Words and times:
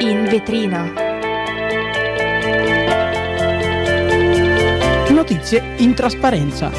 In 0.00 0.26
vetrina. 0.28 0.92
Notizie 5.10 5.74
in 5.78 5.94
trasparenza. 5.94 6.70
E 6.70 6.74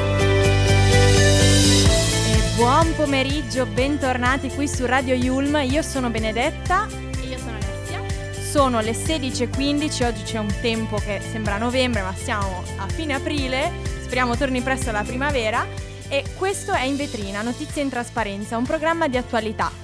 buon 2.55 2.93
pomeriggio, 2.95 3.65
bentornati 3.65 4.47
qui 4.49 4.69
su 4.69 4.85
Radio 4.85 5.15
Yulm. 5.15 5.61
Io 5.69 5.81
sono 5.81 6.09
Benedetta. 6.09 6.87
E 7.21 7.25
io 7.25 7.37
sono 7.37 7.57
Alessia. 7.57 8.01
Sono 8.41 8.79
le 8.79 8.93
16.15, 8.93 10.05
oggi 10.05 10.23
c'è 10.23 10.39
un 10.39 10.55
tempo 10.61 10.95
che 10.95 11.19
sembra 11.29 11.57
novembre, 11.57 12.01
ma 12.01 12.13
siamo 12.13 12.63
a 12.77 12.87
fine 12.87 13.15
aprile. 13.15 13.69
Speriamo 14.01 14.37
torni 14.37 14.61
presto 14.61 14.91
la 14.91 15.03
primavera. 15.03 15.67
E 16.07 16.23
questo 16.37 16.71
è 16.71 16.83
In 16.83 16.95
vetrina, 16.95 17.41
Notizie 17.41 17.81
in 17.81 17.89
trasparenza, 17.89 18.55
un 18.55 18.63
programma 18.63 19.09
di 19.09 19.17
attualità 19.17 19.78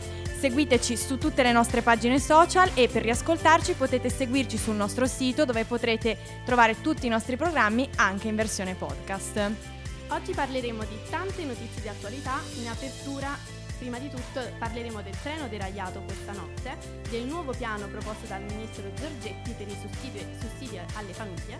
Seguiteci 0.45 0.95
su 0.95 1.17
tutte 1.17 1.41
le 1.41 1.51
nostre 1.51 1.81
pagine 1.81 2.19
social 2.19 2.69
e 2.75 2.87
per 2.87 3.01
riascoltarci 3.01 3.73
potete 3.73 4.11
seguirci 4.11 4.59
sul 4.59 4.75
nostro 4.75 5.07
sito 5.07 5.43
dove 5.43 5.65
potrete 5.65 6.19
trovare 6.45 6.81
tutti 6.81 7.07
i 7.07 7.09
nostri 7.09 7.35
programmi 7.35 7.89
anche 7.95 8.27
in 8.27 8.35
versione 8.35 8.75
podcast. 8.75 9.51
Oggi 10.09 10.33
parleremo 10.33 10.83
di 10.83 10.99
tante 11.09 11.43
notizie 11.45 11.81
di 11.81 11.87
attualità. 11.87 12.39
In 12.59 12.67
apertura, 12.67 13.35
prima 13.79 13.97
di 13.97 14.07
tutto, 14.07 14.39
parleremo 14.59 15.01
del 15.01 15.19
treno 15.19 15.47
deragliato 15.47 16.01
questa 16.01 16.33
notte, 16.33 16.77
del 17.09 17.23
nuovo 17.23 17.51
piano 17.51 17.87
proposto 17.87 18.27
dal 18.27 18.43
ministro 18.43 18.83
Giorgetti 18.93 19.49
per 19.57 19.67
i 19.67 19.75
sussidi, 19.81 20.23
sussidi 20.39 20.77
alle 20.77 21.13
famiglie, 21.13 21.57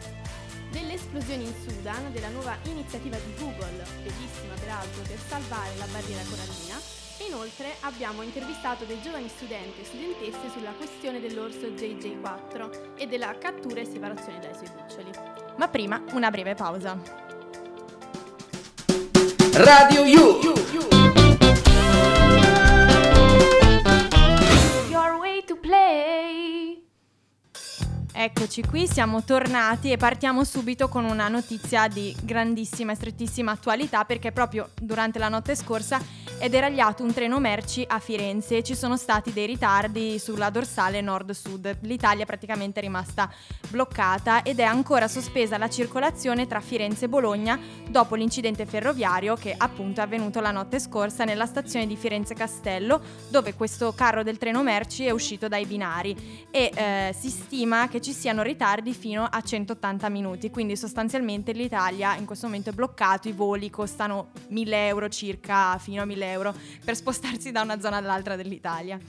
delle 0.71 0.93
esplosioni 0.93 1.45
in 1.45 1.53
Sudan, 1.67 2.11
della 2.11 2.29
nuova 2.29 2.57
iniziativa 2.63 3.17
di 3.17 3.33
Google, 3.37 3.83
bellissima 4.03 4.53
peraltro, 4.59 5.01
per 5.01 5.19
salvare 5.27 5.75
la 5.77 5.87
barriera 5.91 6.21
corallina 6.29 7.03
Inoltre 7.27 7.75
abbiamo 7.81 8.23
intervistato 8.23 8.83
dei 8.83 9.01
giovani 9.01 9.29
studenti 9.29 9.81
e 9.81 9.85
studentesse 9.85 10.49
sulla 10.51 10.71
questione 10.71 11.21
dell'orso 11.21 11.67
JJ4 11.67 12.95
e 12.97 13.07
della 13.07 13.37
cattura 13.37 13.79
e 13.79 13.85
separazione 13.85 14.39
dai 14.39 14.53
suoi 14.53 14.69
cuccioli. 14.69 15.11
Ma 15.55 15.67
prima 15.69 16.03
una 16.11 16.29
breve 16.29 16.55
pausa. 16.55 16.99
Radio 19.53 20.03
U. 20.03 20.39
Your 20.73 21.54
Eccoci 28.17 28.63
qui, 28.63 28.87
siamo 28.87 29.25
tornati 29.25 29.91
e 29.91 29.97
partiamo 29.97 30.45
subito 30.45 30.87
con 30.87 31.03
una 31.03 31.27
notizia 31.27 31.89
di 31.89 32.15
grandissima 32.23 32.93
e 32.93 32.95
strettissima 32.95 33.51
attualità 33.51 34.05
perché 34.05 34.31
proprio 34.31 34.69
durante 34.81 35.19
la 35.19 35.27
notte 35.27 35.53
scorsa 35.53 35.99
è 36.37 36.47
deragliato 36.47 37.03
un 37.03 37.13
treno 37.13 37.39
merci 37.39 37.85
a 37.87 37.99
Firenze 37.99 38.57
e 38.57 38.63
ci 38.63 38.75
sono 38.75 38.95
stati 38.95 39.33
dei 39.33 39.45
ritardi 39.45 40.17
sulla 40.17 40.49
dorsale 40.49 41.01
nord-sud. 41.01 41.79
L'Italia 41.81 42.25
praticamente 42.25 42.79
è 42.79 42.83
rimasta 42.83 43.29
bloccata 43.69 44.43
ed 44.43 44.59
è 44.59 44.63
ancora 44.63 45.09
sospesa 45.09 45.57
la 45.57 45.69
circolazione 45.69 46.47
tra 46.47 46.61
Firenze 46.61 47.05
e 47.05 47.09
Bologna 47.09 47.59
dopo 47.89 48.15
l'incidente 48.15 48.65
ferroviario 48.65 49.35
che 49.35 49.53
appunto 49.57 49.99
è 49.99 50.03
avvenuto 50.03 50.39
la 50.39 50.51
notte 50.51 50.79
scorsa 50.79 51.25
nella 51.25 51.45
stazione 51.45 51.85
di 51.85 51.97
Firenze 51.97 52.33
Castello 52.33 53.01
dove 53.29 53.55
questo 53.55 53.93
carro 53.93 54.23
del 54.23 54.37
treno 54.37 54.63
merci 54.63 55.05
è 55.05 55.11
uscito 55.11 55.49
dai 55.49 55.65
binari 55.65 56.47
e 56.49 56.71
eh, 56.73 57.15
si 57.17 57.29
stima 57.29 57.87
che 57.89 58.01
ci 58.05 58.13
siano 58.13 58.43
ritardi 58.43 58.93
fino 58.93 59.23
a 59.23 59.41
180 59.41 60.09
minuti, 60.09 60.51
quindi 60.51 60.77
sostanzialmente 60.77 61.53
l'Italia 61.53 62.15
in 62.15 62.25
questo 62.25 62.45
momento 62.45 62.69
è 62.69 62.73
bloccato, 62.73 63.27
i 63.27 63.31
voli 63.31 63.71
costano 63.71 64.27
1000 64.49 64.87
euro 64.87 65.09
circa 65.09 65.75
fino 65.79 66.03
a 66.03 66.05
1000 66.05 66.31
euro 66.31 66.53
per 66.83 66.95
spostarsi 66.95 67.51
da 67.51 67.63
una 67.63 67.79
zona 67.79 67.97
all'altra 67.97 68.35
dell'Italia. 68.35 68.99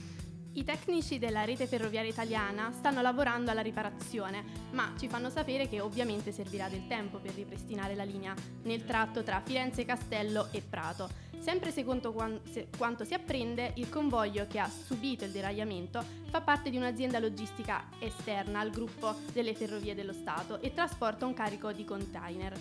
I 0.53 0.63
tecnici 0.63 1.19
della 1.19 1.43
rete 1.43 1.67
ferroviaria 1.67 2.09
italiana 2.09 2.71
stanno 2.75 3.03
lavorando 3.03 3.51
alla 3.51 3.61
riparazione, 3.61 4.43
ma 4.71 4.91
ci 4.97 5.07
fanno 5.07 5.29
sapere 5.29 5.69
che 5.69 5.79
ovviamente 5.79 6.31
servirà 6.31 6.67
del 6.67 6.87
tempo 6.87 7.19
per 7.19 7.35
ripristinare 7.35 7.93
la 7.93 8.03
linea 8.03 8.33
nel 8.63 8.83
tratto 8.83 9.21
tra 9.21 9.43
Firenze 9.45 9.85
Castello 9.85 10.47
e 10.49 10.63
Prato. 10.67 11.26
Sempre 11.39 11.71
secondo 11.71 12.11
quanto 12.11 13.03
si 13.05 13.13
apprende, 13.13 13.71
il 13.75 13.89
convoglio 13.89 14.47
che 14.47 14.59
ha 14.59 14.69
subito 14.69 15.23
il 15.23 15.31
deragliamento 15.31 16.03
fa 16.29 16.41
parte 16.41 16.69
di 16.69 16.77
un'azienda 16.77 17.19
logistica 17.19 17.85
esterna 17.99 18.59
al 18.59 18.69
gruppo 18.69 19.15
delle 19.31 19.53
ferrovie 19.53 19.95
dello 19.95 20.13
Stato 20.13 20.59
e 20.59 20.73
trasporta 20.73 21.25
un 21.25 21.33
carico 21.33 21.71
di 21.71 21.85
container. 21.85 22.53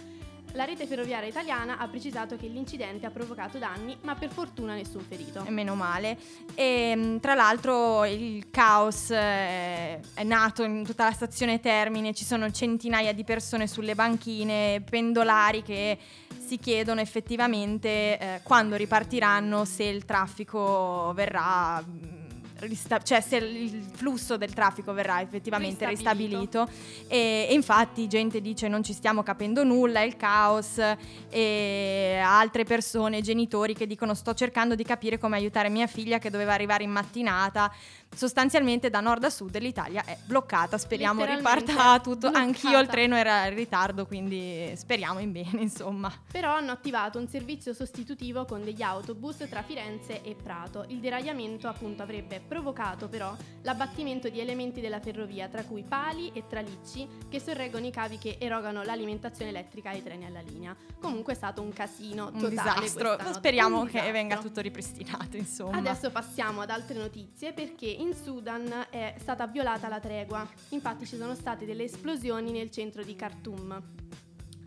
La 0.53 0.64
rete 0.64 0.87
ferroviaria 0.87 1.28
italiana 1.28 1.76
ha 1.76 1.87
precisato 1.87 2.37
che 2.37 2.47
l'incidente 2.47 3.04
ha 3.04 3.10
provocato 3.10 3.59
danni, 3.59 3.94
ma 4.03 4.14
per 4.14 4.31
fortuna 4.31 4.75
nessun 4.75 5.03
ferito. 5.03 5.44
E 5.44 5.50
meno 5.50 5.75
male. 5.75 6.16
E 6.54 6.94
mm, 6.97 7.16
tra 7.19 7.34
l'altro 7.34 8.06
il 8.06 8.48
caos 8.50 9.10
eh, 9.10 10.00
è 10.14 10.22
nato 10.22 10.62
in 10.62 10.82
tutta 10.82 11.04
la 11.04 11.12
stazione 11.12 11.60
Termine, 11.60 12.14
ci 12.14 12.25
sono 12.25 12.50
centinaia 12.50 13.12
di 13.12 13.22
persone 13.22 13.66
sulle 13.66 13.94
banchine, 13.94 14.82
pendolari 14.88 15.62
che 15.62 15.98
si 16.46 16.58
chiedono 16.58 17.00
effettivamente 17.00 17.88
eh, 18.18 18.40
quando 18.44 18.76
ripartiranno, 18.76 19.64
se 19.64 19.82
il 19.82 20.04
traffico 20.04 21.12
verrà 21.12 21.82
mm, 21.82 22.25
rista- 22.61 23.00
cioè 23.00 23.21
se 23.21 23.37
il 23.37 23.91
flusso 23.93 24.37
del 24.37 24.53
traffico 24.53 24.93
verrà 24.93 25.21
effettivamente 25.21 25.87
ristabilito, 25.87 26.65
ristabilito 26.65 27.09
e, 27.09 27.47
e, 27.50 27.55
infatti 27.55 28.06
gente 28.06 28.41
dice 28.41 28.69
non 28.69 28.83
ci 28.83 28.93
stiamo 28.93 29.22
capendo 29.22 29.65
nulla, 29.65 30.00
è 30.00 30.05
il 30.05 30.17
caos 30.17 30.81
e 31.28 32.21
altre 32.22 32.65
persone, 32.65 33.21
genitori 33.21 33.75
che 33.75 33.87
dicono 33.87 34.15
sto 34.15 34.34
cercando 34.34 34.75
di 34.75 34.84
capire 34.84 35.19
come 35.19 35.37
aiutare 35.37 35.69
mia 35.69 35.87
figlia 35.87 36.19
che 36.19 36.31
doveva 36.31 36.53
arrivare 36.53 36.84
in 36.84 36.91
mattinata 36.91 37.72
sostanzialmente 38.15 38.88
da 38.88 39.00
nord 39.00 39.25
a 39.25 39.31
sud 39.31 39.56
l'Italia 39.59 40.05
è 40.05 40.17
bloccata, 40.25 40.78
speriamo 40.78 41.25
riparta 41.25 41.99
tutto, 42.00 42.31
bloccata. 42.31 42.38
anch'io 42.38 42.78
il 42.78 42.87
treno 42.87 43.17
era 43.17 43.47
in 43.47 43.55
ritardo, 43.55 44.06
quindi 44.06 44.73
speriamo 44.75 45.19
in 45.19 45.33
bene, 45.33 45.61
insomma. 45.62 46.12
Però 46.31 46.55
hanno 46.55 46.73
attivato 46.73 47.19
un 47.19 47.28
servizio 47.28 47.73
sostitutivo 47.75 48.44
con 48.44 48.65
degli 48.65 48.83
autobus 48.83 49.47
tra 49.49 49.62
Firenze 49.62 50.23
e 50.23 50.34
Prato. 50.34 50.84
Il 50.88 50.99
deragliamento 50.99 51.69
appunto 51.69 52.03
avrebbe 52.03 52.41
provocato 52.46 53.08
però 53.08 53.34
l'abbattimento 53.62 54.28
di 54.28 54.40
elementi 54.40 54.80
della 54.80 55.00
ferrovia, 55.00 55.48
tra 55.48 55.64
cui 55.64 55.82
pali 55.82 56.30
e 56.32 56.46
tralicci 56.46 57.08
che 57.28 57.40
sorreggono 57.40 57.86
i 57.86 57.90
cavi 57.90 58.18
che 58.18 58.36
erogano 58.40 58.82
l'alimentazione 58.82 59.50
elettrica 59.50 59.90
ai 59.90 60.02
treni 60.02 60.24
alla 60.24 60.40
linea. 60.40 60.74
Comunque 61.00 61.32
è 61.32 61.36
stato 61.36 61.62
un 61.62 61.72
casino 61.72 62.30
un 62.32 62.48
disastro. 62.48 63.16
Speriamo 63.32 63.80
un 63.80 63.86
che 63.86 63.92
disastro. 63.92 64.12
venga 64.12 64.38
tutto 64.38 64.60
ripristinato, 64.60 65.36
insomma. 65.36 65.76
Adesso 65.76 66.10
passiamo 66.10 66.60
ad 66.60 66.70
altre 66.70 66.96
notizie 66.96 67.52
perché 67.52 67.86
in 67.86 68.14
Sudan 68.14 68.86
è 68.90 69.14
stata 69.18 69.46
violata 69.46 69.88
la 69.88 70.00
tregua. 70.00 70.48
Infatti 70.70 71.06
ci 71.06 71.16
sono 71.16 71.34
state 71.34 71.66
delle 71.66 71.84
esplosioni 71.84 72.52
nel 72.52 72.70
centro 72.70 73.02
di 73.02 73.14
Khartoum. 73.14 73.82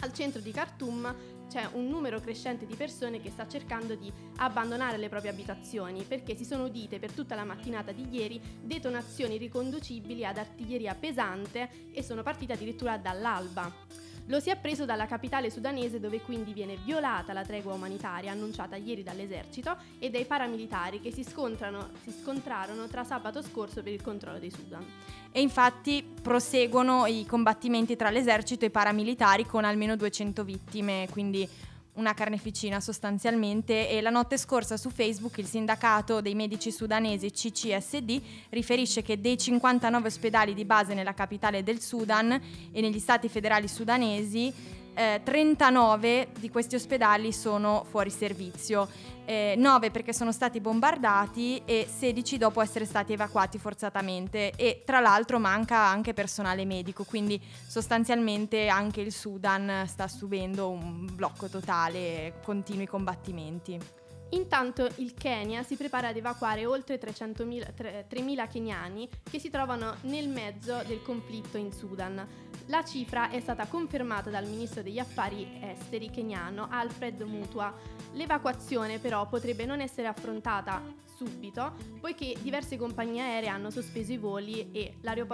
Al 0.02 0.14
centro 0.14 0.40
di 0.40 0.52
Khartoum 0.52 1.16
c'è 1.50 1.68
un 1.74 1.88
numero 1.88 2.20
crescente 2.20 2.68
di 2.68 2.76
persone 2.76 3.20
che 3.20 3.32
sta 3.32 3.48
cercando 3.48 3.96
di 3.96 4.12
abbandonare 4.38 4.98
le 4.98 5.10
proprie 5.10 5.32
abitazioni 5.32 6.04
perché 6.04 6.36
si 6.36 6.46
sono 6.46 6.66
udite 6.66 7.00
per 7.00 7.12
tutta 7.12 7.34
la 7.36 7.44
mattinata 7.44 7.92
di 7.92 8.08
ieri 8.10 8.40
detonazioni 8.62 9.38
riconducibili 9.38 10.24
ad 10.24 10.38
artiglieria 10.38 10.94
pesante 10.94 11.90
e 11.92 12.04
sono 12.04 12.22
partite 12.22 12.54
addirittura 12.54 12.98
dall'alba. 12.98 13.99
Lo 14.30 14.40
si 14.40 14.52
è 14.52 14.58
preso 14.58 14.86
dalla 14.86 15.08
capitale 15.08 15.50
sudanese 15.50 16.00
dove 16.00 16.22
quindi 16.22 16.54
viene 16.54 16.78
violata 16.86 17.34
la 17.34 17.44
tregua 17.44 17.74
umanitaria 17.74 18.32
annunciata 18.32 18.76
ieri 18.76 19.02
dall'esercito 19.02 19.76
e 19.98 20.12
dai 20.12 20.26
paramilitari 20.26 21.02
che 21.02 21.12
si, 21.12 21.24
si 21.24 22.12
scontrarono 22.22 22.88
tra 22.88 23.04
sabato 23.04 23.42
scorso 23.42 23.82
per 23.82 23.92
il 23.92 24.04
controllo 24.04 24.38
dei 24.38 24.52
Sudan. 24.52 24.86
E 25.32 25.42
infatti 25.42 26.04
proseguono 26.22 27.08
i 27.08 27.26
combattimenti 27.26 27.96
tra 27.96 28.12
l'esercito 28.12 28.66
e 28.66 28.68
i 28.68 28.72
paramilitari 28.72 29.48
con 29.48 29.66
almeno 29.66 29.96
200 29.96 30.44
vittime, 30.44 31.08
quindi 31.10 31.50
una 31.94 32.14
carneficina 32.14 32.80
sostanzialmente 32.80 33.90
e 33.90 34.02
la 34.02 34.10
notte 34.10 34.38
scorsa 34.38 34.78
su 34.78 34.90
Facebook 34.90 35.38
il 35.38 35.46
sindacato 35.46 36.22
dei 36.22 36.36
medici 36.36 36.72
sudanesi 36.72 37.32
CCSD 37.32 38.22
riferisce 38.50 39.02
che 39.02 39.20
dei 39.20 39.38
59 39.38 40.08
ospedali 40.08 40.54
di 40.54 40.66
base 40.66 40.94
nella 40.94 41.14
capitale 41.14 41.64
del 41.64 41.82
Sudan 41.82 42.32
e 42.32 42.82
negli 42.82 43.00
stati 43.00 43.28
federali 43.28 43.68
sudanesi 43.68 44.54
eh, 45.00 45.22
39 45.24 46.28
di 46.38 46.50
questi 46.50 46.76
ospedali 46.76 47.32
sono 47.32 47.86
fuori 47.90 48.10
servizio, 48.10 48.90
eh, 49.24 49.54
9 49.58 49.92
perché 49.92 50.12
sono 50.12 50.34
stati 50.34 50.60
bombardati 50.60 51.62
e 51.64 51.88
16 51.90 52.38
dopo 52.38 52.60
essere 52.60 52.84
stati 52.84 53.14
evacuati 53.14 53.58
forzatamente 53.58 54.52
e 54.58 54.84
tra 54.86 55.00
l'altro 55.00 55.40
manca 55.40 55.78
anche 55.78 56.14
personale 56.14 56.66
medico, 56.66 57.06
quindi 57.06 57.42
sostanzialmente 57.66 58.68
anche 58.68 59.00
il 59.00 59.14
Sudan 59.14 59.86
sta 59.88 60.10
subendo 60.10 60.70
un 60.70 61.08
blocco 61.14 61.48
totale, 61.48 62.34
continui 62.44 62.86
combattimenti. 62.86 63.99
Intanto 64.32 64.88
il 64.98 65.14
Kenya 65.16 65.64
si 65.64 65.76
prepara 65.76 66.10
ad 66.10 66.18
evacuare 66.18 66.66
oltre 66.66 67.00
3.000 67.00 68.48
keniani 68.48 69.10
che 69.24 69.40
si 69.40 69.50
trovano 69.50 69.96
nel 70.02 70.30
mezzo 70.30 70.84
del 70.86 71.02
conflitto 71.02 71.58
in 71.58 71.72
Sudan. 71.72 72.28
La 72.68 72.84
cifra 72.84 73.32
è 73.32 73.40
stata 73.40 73.66
confermata 73.66 74.30
dal 74.30 74.46
ministro 74.46 74.84
degli 74.84 75.00
affari 75.00 75.60
esteri 75.62 76.12
keniano 76.12 76.68
Alfred 76.70 77.22
Mutua. 77.22 77.74
L'evacuazione 78.14 79.00
però 79.00 79.28
potrebbe 79.28 79.66
non 79.66 79.82
essere 79.82 80.08
affrontata 80.08 80.82
subito, 81.04 81.74
poiché 82.00 82.36
diverse 82.40 82.78
compagnie 82.78 83.22
aeree 83.22 83.50
hanno 83.50 83.72
sospeso 83.72 84.14
i 84.14 84.18
voli 84.18 84.70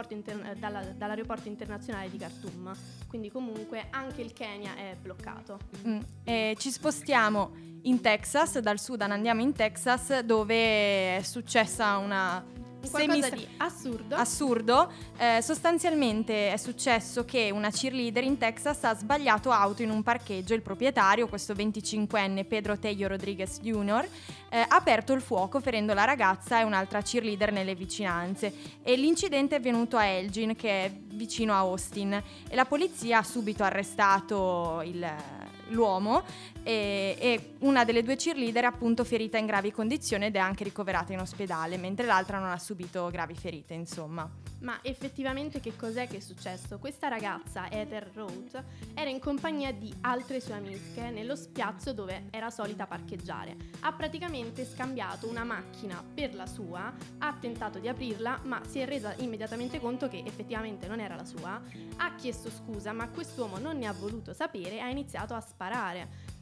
inter- 0.09 0.57
dalla, 0.57 0.81
dall'aeroporto 0.81 1.49
internazionale 1.49 2.09
di 2.09 2.17
Khartoum. 2.17 2.71
Quindi 3.07 3.29
comunque 3.29 3.87
anche 3.91 4.21
il 4.21 4.33
Kenya 4.33 4.75
è 4.75 4.95
bloccato. 4.99 5.59
Mm. 5.85 5.99
Eh, 6.23 6.55
ci 6.57 6.71
spostiamo 6.71 7.74
in 7.85 8.01
Texas, 8.01 8.59
dal 8.59 8.79
Sudan 8.79 9.11
andiamo 9.11 9.41
in 9.41 9.53
Texas 9.53 10.19
dove 10.19 11.17
è 11.17 11.21
successa 11.23 11.97
una 11.97 12.43
qualcosa 12.89 13.29
di 13.29 13.47
assurdo. 13.57 14.15
Assurdo. 14.15 14.91
Eh, 15.17 15.41
sostanzialmente 15.41 16.51
è 16.51 16.57
successo 16.57 17.25
che 17.25 17.49
una 17.51 17.69
cheerleader 17.69 18.23
in 18.23 18.37
Texas 18.37 18.83
ha 18.83 18.95
sbagliato 18.95 19.51
auto 19.51 19.81
in 19.81 19.89
un 19.89 20.03
parcheggio. 20.03 20.53
Il 20.53 20.61
proprietario, 20.61 21.27
questo 21.27 21.53
25enne 21.53 22.45
Pedro 22.45 22.77
Tello 22.77 23.07
Rodriguez 23.07 23.59
Jr., 23.59 24.07
eh, 24.49 24.59
ha 24.59 24.75
aperto 24.75 25.13
il 25.13 25.21
fuoco 25.21 25.59
ferendo 25.59 25.93
la 25.93 26.05
ragazza 26.05 26.59
e 26.59 26.63
un'altra 26.63 27.01
cheerleader 27.01 27.51
nelle 27.51 27.75
vicinanze. 27.75 28.53
E 28.83 28.95
l'incidente 28.95 29.55
è 29.55 29.57
avvenuto 29.59 29.97
a 29.97 30.05
Elgin, 30.05 30.55
che 30.55 30.85
è 30.85 30.91
vicino 31.13 31.53
a 31.53 31.57
Austin. 31.57 32.13
E 32.47 32.55
la 32.55 32.65
polizia 32.65 33.19
ha 33.19 33.23
subito 33.23 33.63
arrestato 33.63 34.81
il 34.85 35.43
l'uomo 35.69 36.23
e, 36.65 37.15
e, 37.19 37.53
una 37.59 37.85
delle 37.85 38.01
due 38.01 38.15
cheerleader 38.15 38.63
è 38.63 38.65
appunto 38.65 39.03
ferita 39.03 39.37
in 39.37 39.45
gravi 39.45 39.71
condizioni 39.71 40.25
ed 40.25 40.35
è 40.35 40.39
anche 40.39 40.63
ricoverata 40.63 41.13
in 41.13 41.19
ospedale, 41.19 41.77
mentre 41.77 42.07
l'altra 42.07 42.39
non 42.39 42.49
ha 42.49 42.57
subito 42.57 43.07
gravi 43.11 43.35
ferite, 43.35 43.75
insomma. 43.75 44.27
Ma 44.61 44.79
effettivamente 44.81 45.59
che 45.59 45.75
cos'è 45.75 46.07
che 46.07 46.17
è 46.17 46.19
successo? 46.19 46.79
Questa 46.79 47.07
ragazza, 47.07 47.69
Ether 47.69 48.09
Roth, 48.15 48.63
era 48.95 49.11
in 49.11 49.19
compagnia 49.19 49.71
di 49.71 49.93
altre 50.01 50.41
sue 50.41 50.55
amiche 50.55 51.11
nello 51.11 51.35
spiazzo 51.35 51.93
dove 51.93 52.29
era 52.31 52.49
solita 52.49 52.87
parcheggiare. 52.87 53.55
Ha 53.81 53.93
praticamente 53.93 54.65
scambiato 54.65 55.27
una 55.27 55.43
macchina 55.43 56.03
per 56.15 56.33
la 56.33 56.47
sua, 56.47 56.91
ha 57.19 57.37
tentato 57.39 57.77
di 57.77 57.87
aprirla, 57.87 58.39
ma 58.45 58.59
si 58.67 58.79
è 58.79 58.87
resa 58.87 59.13
immediatamente 59.17 59.79
conto 59.79 60.07
che 60.07 60.23
effettivamente 60.25 60.87
non 60.87 60.99
era 60.99 61.13
la 61.13 61.25
sua, 61.25 61.61
ha 61.97 62.15
chiesto 62.15 62.49
scusa, 62.49 62.91
ma 62.91 63.07
quest'uomo 63.09 63.59
non 63.59 63.77
ne 63.77 63.85
ha 63.85 63.93
voluto 63.93 64.33
sapere 64.33 64.77
e 64.77 64.79
ha 64.79 64.89
iniziato 64.89 65.35
a 65.35 65.41
sparare 65.41 66.33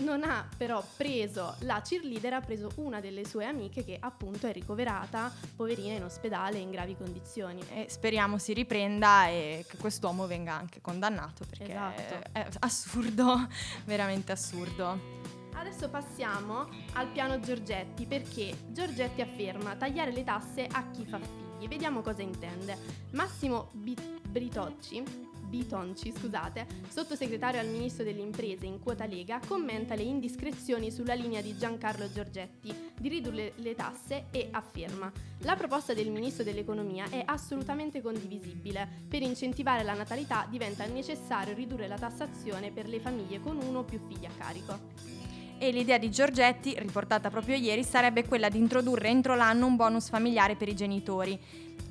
non 0.00 0.22
ha 0.22 0.46
però 0.56 0.84
preso 0.96 1.54
la 1.60 1.80
cheerleader, 1.80 2.34
ha 2.34 2.40
preso 2.40 2.70
una 2.76 3.00
delle 3.00 3.24
sue 3.24 3.44
amiche 3.44 3.84
che 3.84 3.96
appunto 3.98 4.46
è 4.46 4.52
ricoverata, 4.52 5.32
poverina, 5.56 5.94
in 5.94 6.04
ospedale 6.04 6.58
in 6.58 6.70
gravi 6.70 6.96
condizioni. 6.96 7.60
E 7.72 7.86
speriamo 7.88 8.38
si 8.38 8.52
riprenda 8.52 9.28
e 9.28 9.64
che 9.68 9.76
quest'uomo 9.76 10.26
venga 10.26 10.54
anche 10.54 10.80
condannato 10.80 11.44
perché 11.48 11.70
esatto. 11.70 12.30
è 12.32 12.46
assurdo, 12.60 13.48
veramente 13.84 14.32
assurdo. 14.32 15.18
Adesso 15.54 15.90
passiamo 15.90 16.68
al 16.94 17.08
piano 17.08 17.38
Giorgetti 17.38 18.06
perché 18.06 18.56
Giorgetti 18.68 19.20
afferma 19.20 19.76
tagliare 19.76 20.12
le 20.12 20.24
tasse 20.24 20.66
a 20.70 20.90
chi 20.90 21.04
fa 21.04 21.18
figli. 21.18 21.68
Vediamo 21.68 22.00
cosa 22.00 22.22
intende. 22.22 22.76
Massimo 23.10 23.70
Britocci 23.72 25.29
Bitonci, 25.50 26.12
scusate, 26.16 26.66
sottosegretario 26.88 27.58
al 27.58 27.66
ministro 27.66 28.04
delle 28.04 28.20
imprese 28.20 28.66
in 28.66 28.78
quota 28.78 29.04
Lega, 29.04 29.40
commenta 29.44 29.96
le 29.96 30.02
indiscrezioni 30.02 30.92
sulla 30.92 31.14
linea 31.14 31.42
di 31.42 31.58
Giancarlo 31.58 32.10
Giorgetti 32.12 32.72
di 32.96 33.08
ridurre 33.08 33.52
le 33.56 33.74
tasse 33.74 34.26
e 34.30 34.48
afferma 34.52 35.12
la 35.42 35.56
proposta 35.56 35.94
del 35.94 36.10
ministro 36.10 36.44
dell'economia 36.44 37.08
è 37.08 37.22
assolutamente 37.24 38.00
condivisibile. 38.00 38.86
Per 39.08 39.22
incentivare 39.22 39.82
la 39.82 39.94
natalità 39.94 40.46
diventa 40.48 40.84
necessario 40.86 41.54
ridurre 41.54 41.88
la 41.88 41.98
tassazione 41.98 42.70
per 42.70 42.86
le 42.86 43.00
famiglie 43.00 43.40
con 43.40 43.56
uno 43.56 43.80
o 43.80 43.84
più 43.84 43.98
figli 44.06 44.26
a 44.26 44.30
carico 44.36 45.19
e 45.60 45.70
l'idea 45.72 45.98
di 45.98 46.10
Giorgetti, 46.10 46.74
riportata 46.78 47.28
proprio 47.28 47.54
ieri, 47.54 47.84
sarebbe 47.84 48.24
quella 48.24 48.48
di 48.48 48.56
introdurre 48.56 49.08
entro 49.08 49.34
l'anno 49.34 49.66
un 49.66 49.76
bonus 49.76 50.08
familiare 50.08 50.56
per 50.56 50.68
i 50.68 50.74
genitori. 50.74 51.38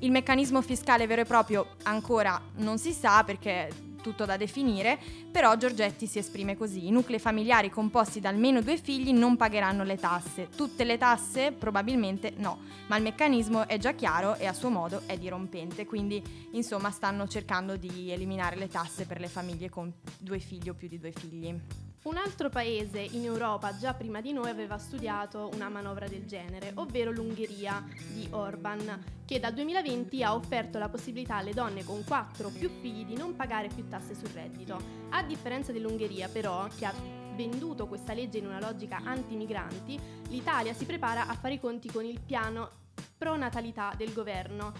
Il 0.00 0.10
meccanismo 0.10 0.60
fiscale 0.60 1.06
vero 1.06 1.20
e 1.20 1.24
proprio 1.24 1.76
ancora 1.84 2.42
non 2.56 2.78
si 2.78 2.90
sa 2.92 3.22
perché 3.22 3.70
tutto 4.02 4.24
da 4.24 4.36
definire, 4.36 4.98
però 5.30 5.56
Giorgetti 5.56 6.08
si 6.08 6.18
esprime 6.18 6.56
così. 6.56 6.88
I 6.88 6.90
nuclei 6.90 7.20
familiari 7.20 7.70
composti 7.70 8.18
da 8.18 8.28
almeno 8.28 8.60
due 8.60 8.76
figli 8.76 9.12
non 9.12 9.36
pagheranno 9.36 9.84
le 9.84 9.96
tasse. 9.96 10.48
Tutte 10.48 10.82
le 10.82 10.98
tasse? 10.98 11.52
Probabilmente 11.52 12.32
no, 12.38 12.62
ma 12.88 12.96
il 12.96 13.04
meccanismo 13.04 13.68
è 13.68 13.78
già 13.78 13.92
chiaro 13.92 14.34
e 14.34 14.46
a 14.46 14.52
suo 14.52 14.70
modo 14.70 15.02
è 15.06 15.16
dirompente, 15.16 15.86
quindi 15.86 16.20
insomma 16.52 16.90
stanno 16.90 17.28
cercando 17.28 17.76
di 17.76 18.10
eliminare 18.10 18.56
le 18.56 18.66
tasse 18.66 19.06
per 19.06 19.20
le 19.20 19.28
famiglie 19.28 19.68
con 19.68 19.92
due 20.18 20.40
figli 20.40 20.68
o 20.68 20.74
più 20.74 20.88
di 20.88 20.98
due 20.98 21.12
figli. 21.12 21.54
Un 22.02 22.16
altro 22.16 22.48
paese 22.48 22.98
in 22.98 23.24
Europa 23.24 23.76
già 23.76 23.92
prima 23.92 24.22
di 24.22 24.32
noi 24.32 24.48
aveva 24.48 24.78
studiato 24.78 25.50
una 25.52 25.68
manovra 25.68 26.08
del 26.08 26.24
genere, 26.24 26.72
ovvero 26.76 27.10
l'Ungheria 27.10 27.84
di 28.14 28.26
Orban, 28.30 29.04
che 29.26 29.38
dal 29.38 29.52
2020 29.52 30.24
ha 30.24 30.34
offerto 30.34 30.78
la 30.78 30.88
possibilità 30.88 31.36
alle 31.36 31.52
donne 31.52 31.84
con 31.84 32.02
4 32.02 32.46
o 32.46 32.50
più 32.50 32.70
figli 32.80 33.04
di 33.04 33.16
non 33.16 33.36
pagare 33.36 33.68
più 33.68 33.86
tasse 33.86 34.14
sul 34.14 34.30
reddito. 34.30 34.80
A 35.10 35.22
differenza 35.22 35.72
dell'Ungheria 35.72 36.28
però, 36.28 36.66
che 36.74 36.86
ha 36.86 36.94
venduto 37.34 37.86
questa 37.86 38.14
legge 38.14 38.38
in 38.38 38.46
una 38.46 38.60
logica 38.60 39.02
anti-migranti, 39.04 40.00
l'Italia 40.28 40.72
si 40.72 40.86
prepara 40.86 41.26
a 41.26 41.34
fare 41.34 41.54
i 41.54 41.60
conti 41.60 41.92
con 41.92 42.06
il 42.06 42.18
piano 42.18 42.70
pro-natalità 43.16 43.92
del 43.96 44.12
governo, 44.12 44.72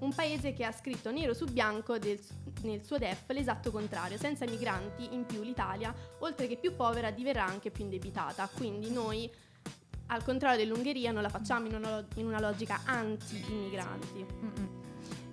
un 0.00 0.12
paese 0.14 0.52
che 0.52 0.64
ha 0.64 0.72
scritto 0.72 1.10
nero 1.10 1.32
su 1.32 1.46
bianco 1.46 1.98
del, 1.98 2.20
nel 2.62 2.82
suo 2.84 2.98
DEF 2.98 3.30
l'esatto 3.30 3.70
contrario, 3.70 4.18
senza 4.18 4.44
migranti 4.44 5.14
in 5.14 5.24
più 5.24 5.42
l'Italia, 5.42 5.94
oltre 6.18 6.46
che 6.46 6.56
più 6.56 6.74
povera, 6.76 7.10
diverrà 7.10 7.44
anche 7.44 7.70
più 7.70 7.84
indebitata, 7.84 8.48
quindi 8.54 8.90
noi 8.90 9.30
al 10.10 10.22
contrario 10.22 10.58
dell'Ungheria 10.58 11.12
non 11.12 11.22
la 11.22 11.28
facciamo 11.28 11.66
in 11.66 11.74
una, 11.74 12.06
in 12.16 12.26
una 12.26 12.40
logica 12.40 12.80
anti-immigranti. 12.84 14.26
Mm-mm. 14.42 14.87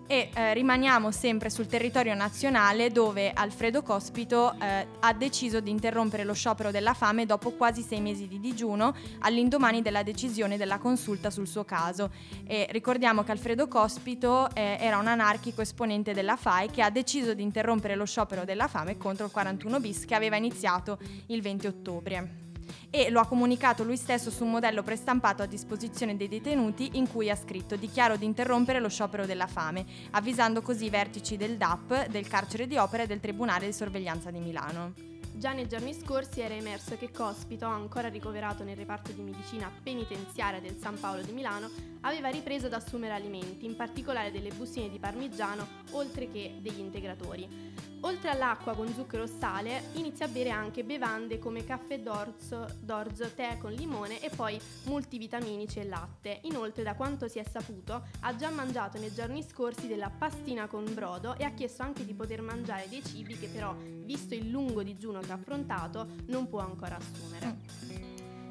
E 0.08 0.30
eh, 0.36 0.54
rimaniamo 0.54 1.10
sempre 1.10 1.50
sul 1.50 1.66
territorio 1.66 2.14
nazionale 2.14 2.92
dove 2.92 3.32
Alfredo 3.34 3.82
Cospito 3.82 4.54
eh, 4.62 4.86
ha 5.00 5.14
deciso 5.14 5.60
di 5.60 5.72
interrompere 5.72 6.24
lo 6.24 6.34
sciopero 6.34 6.70
della 6.70 6.94
fame 6.94 7.26
dopo 7.26 7.52
quasi 7.54 7.82
sei 7.82 8.02
mesi 8.02 8.28
di 8.28 8.40
digiuno 8.40 8.96
all'indomani 9.22 9.82
della 9.82 10.04
decisione 10.04 10.58
della 10.58 10.78
consulta 10.78 11.32
sul 11.32 11.48
suo 11.48 11.64
caso. 11.64 12.12
E 12.46 12.68
ricordiamo 12.70 13.24
che 13.24 13.32
Alfredo 13.32 13.68
Cospito 13.68 14.48
eh, 14.54 14.78
era 14.80 15.00
un 15.00 15.08
anarchico 15.08 15.62
esponente 15.62 16.14
della 16.14 16.36
FAI 16.36 16.70
che 16.70 16.84
ha 16.84 16.92
deciso 16.92 17.34
di 17.34 17.42
interrompere 17.42 17.96
lo 17.96 18.06
sciopero 18.06 18.46
della 18.46 18.68
fame 18.68 18.98
contro 18.98 19.26
il 19.26 19.32
41 19.32 19.80
bis 19.80 20.06
che 20.06 20.14
aveva 20.14 20.36
iniziato 20.36 21.00
il 21.28 21.42
20 21.42 21.66
ottobre 21.66 22.45
e 22.90 23.10
lo 23.10 23.20
ha 23.20 23.28
comunicato 23.28 23.84
lui 23.84 23.98
stesso 23.98 24.30
su 24.30 24.44
un 24.44 24.52
modello 24.52 24.84
prestampato 24.84 25.44
a 25.44 25.48
disposizione 25.48 26.18
dei 26.18 26.28
detenuti 26.28 26.92
in 26.94 27.10
cui 27.10 27.30
ha 27.30 27.36
scritto 27.36 27.76
dichiaro 27.76 28.16
di 28.18 28.26
interrompere 28.26 28.80
lo 28.80 28.90
sciopero 28.90 29.26
della 29.26 29.48
fame, 29.48 29.86
avvisando 30.12 30.62
così 30.62 30.86
i 30.86 30.90
vertici 30.90 31.38
del 31.38 31.58
DAP, 31.58 32.08
del 32.08 32.28
carcere 32.28 32.68
di 32.68 32.78
opera 32.78 33.04
e 33.04 33.08
del 33.08 33.20
Tribunale 33.20 33.66
di 33.66 33.74
sorveglianza 33.74 34.32
di 34.32 34.40
Milano. 34.40 34.94
Già 35.38 35.52
nei 35.52 35.68
giorni 35.68 35.94
scorsi 35.94 36.40
era 36.40 36.54
emerso 36.54 36.96
che 36.96 37.12
Cospito, 37.12 37.66
ancora 37.66 38.08
ricoverato 38.08 38.64
nel 38.64 38.78
reparto 38.78 39.12
di 39.12 39.22
medicina 39.22 39.70
penitenziaria 39.84 40.62
del 40.62 40.78
San 40.78 40.98
Paolo 40.98 41.24
di 41.24 41.34
Milano, 41.34 41.70
aveva 42.02 42.30
ripreso 42.30 42.68
ad 42.68 42.74
assumere 42.74 43.14
alimenti, 43.14 43.66
in 43.66 43.76
particolare 43.76 44.32
delle 44.32 44.52
bustine 44.52 44.90
di 44.90 44.98
parmigiano, 44.98 45.68
oltre 45.92 46.32
che 46.32 46.56
degli 46.62 46.80
integratori. 46.80 47.74
Oltre 48.02 48.30
all'acqua 48.30 48.76
con 48.76 48.88
zucchero 48.94 49.26
sale, 49.26 49.86
inizia 49.94 50.28
a 50.28 50.30
bere 50.30 50.52
anche 50.52 50.84
bevande 50.84 51.40
come 51.40 51.64
caffè 51.64 52.00
d'orzo, 52.00 52.68
d'orzo, 52.80 53.32
tè 53.34 53.58
con 53.58 53.72
limone 53.72 54.22
e 54.22 54.30
poi 54.30 54.60
multivitaminici 54.84 55.80
e 55.80 55.86
latte. 55.86 56.42
Inoltre, 56.44 56.84
da 56.84 56.94
quanto 56.94 57.28
si 57.28 57.40
è 57.40 57.44
saputo, 57.44 58.06
ha 58.20 58.36
già 58.36 58.52
mangiato 58.52 59.00
nei 59.00 59.12
giorni 59.12 59.42
scorsi 59.42 59.88
della 59.88 60.12
pastina 60.12 60.68
con 60.68 60.86
brodo 60.94 61.36
e 61.36 61.46
ha 61.46 61.52
chiesto 61.52 61.82
anche 61.82 62.06
di 62.06 62.14
poter 62.14 62.42
mangiare 62.42 62.88
dei 62.90 63.04
cibi 63.04 63.40
che 63.40 63.48
però, 63.48 63.74
visto 63.74 64.36
il 64.36 64.50
lungo 64.50 64.84
digiuno 64.84 65.22
che 65.26 65.32
ha 65.32 65.36
affrontato, 65.36 66.08
non 66.28 66.48
può 66.48 66.60
ancora 66.60 66.98
assumere. 66.98 67.58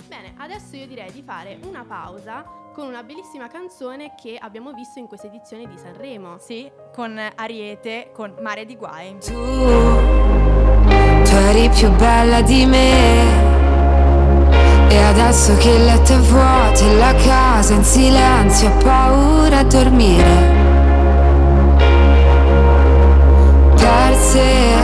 Bene, 0.07 0.35
adesso 0.37 0.77
io 0.77 0.87
direi 0.87 1.11
di 1.13 1.23
fare 1.23 1.59
una 1.65 1.85
pausa 1.85 2.45
con 2.75 2.87
una 2.89 3.03
bellissima 3.03 3.49
canzone 3.49 4.15
che 4.21 4.37
abbiamo 4.39 4.73
visto 4.73 4.99
in 4.99 5.07
questa 5.07 5.29
edizione 5.29 5.67
di 5.67 5.79
Sanremo. 5.79 6.39
Sì, 6.39 6.71
con 6.93 7.19
Ariete, 7.35 8.11
con 8.13 8.35
Mare 8.41 8.67
di 8.67 8.77
Guai. 8.77 9.17
Tu, 9.21 9.33
tu 11.23 11.35
eri 11.35 11.69
più 11.71 11.91
bella 11.93 12.43
di 12.43 12.67
me. 12.67 13.53
E 14.89 15.03
adesso 15.03 15.57
che 15.57 15.71
il 15.71 15.85
letto 15.85 16.13
è 16.13 16.19
vuoto 16.19 16.85
e 16.85 16.97
la 16.97 17.15
casa 17.15 17.75
in 17.75 17.85
silenzio, 17.85 18.69
ho 18.69 18.77
paura 18.79 19.59
a 19.59 19.65
dormire. 19.65 20.63
Perse, 23.77 24.84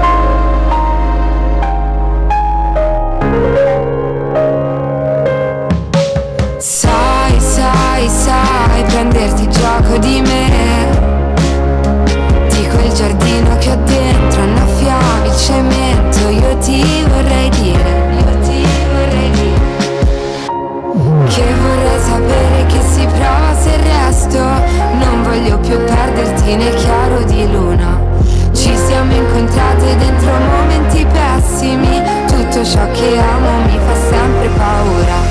Prenderti 9.01 9.49
gioco 9.49 9.97
di 9.97 10.21
me. 10.21 10.49
Di 12.49 12.67
quel 12.67 12.91
giardino 12.93 13.57
che 13.57 13.71
ho 13.71 13.75
dentro 13.85 14.41
annaffiavi 14.41 15.27
il 15.27 15.35
cemento 15.35 16.29
Io 16.29 16.57
ti 16.57 16.83
vorrei 17.07 17.49
dire, 17.49 18.13
io 18.15 18.39
ti 18.41 18.65
vorrei 18.93 19.31
dire 19.31 19.59
Che 21.29 21.43
vorrei 21.61 21.99
sapere 21.99 22.65
che 22.67 22.81
si 22.81 23.05
prova 23.05 23.55
se 23.59 23.77
resto 23.77 24.39
Non 24.39 25.23
voglio 25.23 25.57
più 25.59 25.83
perderti 25.83 26.55
nel 26.55 26.75
chiaro 26.75 27.23
di 27.23 27.51
luna 27.51 27.99
Ci 28.51 28.75
siamo 28.75 29.13
incontrate 29.13 29.95
dentro 29.97 30.31
momenti 30.31 31.05
pessimi 31.05 32.01
Tutto 32.27 32.63
ciò 32.63 32.91
che 32.91 33.17
amo 33.17 33.65
mi 33.65 33.79
fa 33.79 33.95
sempre 34.09 34.47
paura 34.49 35.30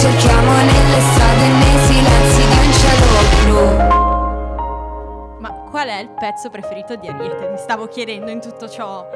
cerchiamo 0.00 0.52
nelle 0.52 1.00
strade, 1.00 1.46
nei 1.46 1.78
silenzi 1.84 2.40
di 2.48 2.56
un 2.56 2.72
cielo 2.72 3.06
blu 3.44 3.60
Ma 5.40 5.50
qual 5.70 5.88
è 5.88 5.98
il 6.00 6.08
pezzo 6.08 6.48
preferito 6.48 6.96
di 6.96 7.06
Ariete? 7.06 7.48
Mi 7.50 7.58
stavo 7.58 7.86
chiedendo 7.86 8.30
in 8.30 8.40
tutto 8.40 8.66
ciò 8.66 9.06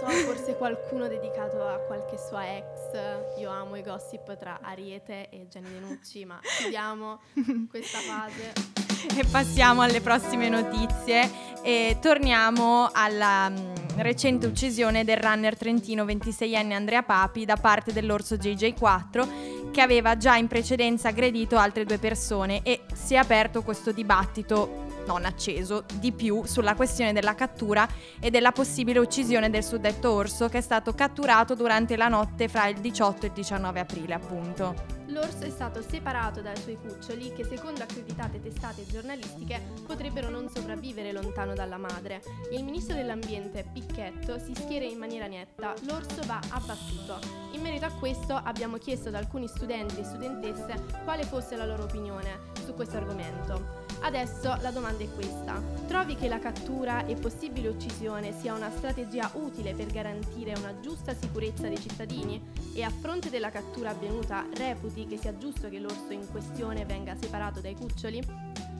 so, 0.00 0.06
forse 0.24 0.56
qualcuno 0.56 1.08
dedicato 1.08 1.62
a 1.62 1.76
qualche 1.80 2.16
sua 2.16 2.56
ex. 2.56 3.38
Io 3.38 3.50
amo 3.50 3.76
i 3.76 3.82
gossip 3.82 4.34
tra 4.38 4.60
Ariete 4.62 5.28
e 5.28 5.46
Gianni 5.48 5.72
Denucci, 5.72 6.24
ma 6.24 6.40
chiudiamo 6.42 7.20
questa 7.68 7.98
fase. 7.98 8.89
E 9.16 9.24
passiamo 9.24 9.82
alle 9.82 10.00
prossime 10.00 10.48
notizie 10.48 11.48
e 11.62 11.98
torniamo 12.00 12.90
alla 12.92 13.52
um, 13.54 13.74
recente 13.96 14.46
uccisione 14.46 15.04
del 15.04 15.18
runner 15.18 15.56
trentino 15.56 16.04
26enne 16.04 16.72
Andrea 16.72 17.02
Papi 17.02 17.44
da 17.44 17.56
parte 17.56 17.92
dell'orso 17.92 18.36
JJ4 18.36 19.70
che 19.70 19.80
aveva 19.80 20.16
già 20.16 20.36
in 20.36 20.48
precedenza 20.48 21.08
aggredito 21.08 21.56
altre 21.56 21.84
due 21.84 21.98
persone 21.98 22.60
e 22.62 22.80
si 22.92 23.14
è 23.14 23.18
aperto 23.18 23.62
questo 23.62 23.92
dibattito 23.92 24.88
non 25.10 25.24
acceso, 25.24 25.84
di 25.94 26.12
più 26.12 26.44
sulla 26.44 26.76
questione 26.76 27.12
della 27.12 27.34
cattura 27.34 27.88
e 28.20 28.30
della 28.30 28.52
possibile 28.52 29.00
uccisione 29.00 29.50
del 29.50 29.64
suddetto 29.64 30.12
orso 30.12 30.48
che 30.48 30.58
è 30.58 30.60
stato 30.60 30.94
catturato 30.94 31.56
durante 31.56 31.96
la 31.96 32.06
notte 32.06 32.46
fra 32.46 32.68
il 32.68 32.78
18 32.78 33.24
e 33.24 33.28
il 33.28 33.34
19 33.34 33.80
aprile, 33.80 34.14
appunto. 34.14 34.98
L'orso 35.10 35.42
è 35.42 35.50
stato 35.50 35.82
separato 35.82 36.40
dai 36.40 36.56
suoi 36.56 36.76
cuccioli 36.76 37.32
che 37.32 37.42
secondo 37.42 37.82
accreditate 37.82 38.40
testate 38.40 38.86
giornalistiche 38.86 39.60
potrebbero 39.84 40.28
non 40.28 40.48
sopravvivere 40.48 41.10
lontano 41.10 41.52
dalla 41.52 41.78
madre. 41.78 42.22
Il 42.52 42.62
ministro 42.62 42.94
dell'ambiente 42.94 43.68
Picchetto 43.72 44.38
si 44.38 44.54
schiera 44.54 44.84
in 44.84 44.98
maniera 44.98 45.26
netta, 45.26 45.74
l'orso 45.88 46.22
va 46.26 46.38
abbattuto. 46.50 47.18
In 47.52 47.60
merito 47.60 47.86
a 47.86 47.92
questo 47.92 48.34
abbiamo 48.34 48.76
chiesto 48.76 49.08
ad 49.08 49.16
alcuni 49.16 49.48
studenti 49.48 49.98
e 49.98 50.04
studentesse 50.04 51.02
quale 51.02 51.24
fosse 51.24 51.56
la 51.56 51.66
loro 51.66 51.82
opinione 51.82 52.38
su 52.64 52.74
questo 52.74 52.96
argomento. 52.96 53.89
Adesso 54.02 54.56
la 54.60 54.70
domanda 54.70 55.04
è 55.04 55.14
questa. 55.14 55.62
Trovi 55.86 56.16
che 56.16 56.26
la 56.26 56.38
cattura 56.38 57.04
e 57.04 57.14
possibile 57.16 57.68
uccisione 57.68 58.32
sia 58.32 58.54
una 58.54 58.70
strategia 58.70 59.30
utile 59.34 59.74
per 59.74 59.86
garantire 59.86 60.54
una 60.56 60.80
giusta 60.80 61.14
sicurezza 61.14 61.68
dei 61.68 61.78
cittadini? 61.78 62.42
E 62.74 62.82
a 62.82 62.90
fronte 62.90 63.28
della 63.28 63.50
cattura 63.50 63.90
avvenuta 63.90 64.46
reputi 64.54 65.06
che 65.06 65.18
sia 65.18 65.36
giusto 65.36 65.68
che 65.68 65.78
l'orso 65.78 66.12
in 66.12 66.26
questione 66.30 66.86
venga 66.86 67.14
separato 67.20 67.60
dai 67.60 67.76
cuccioli? 67.76 68.22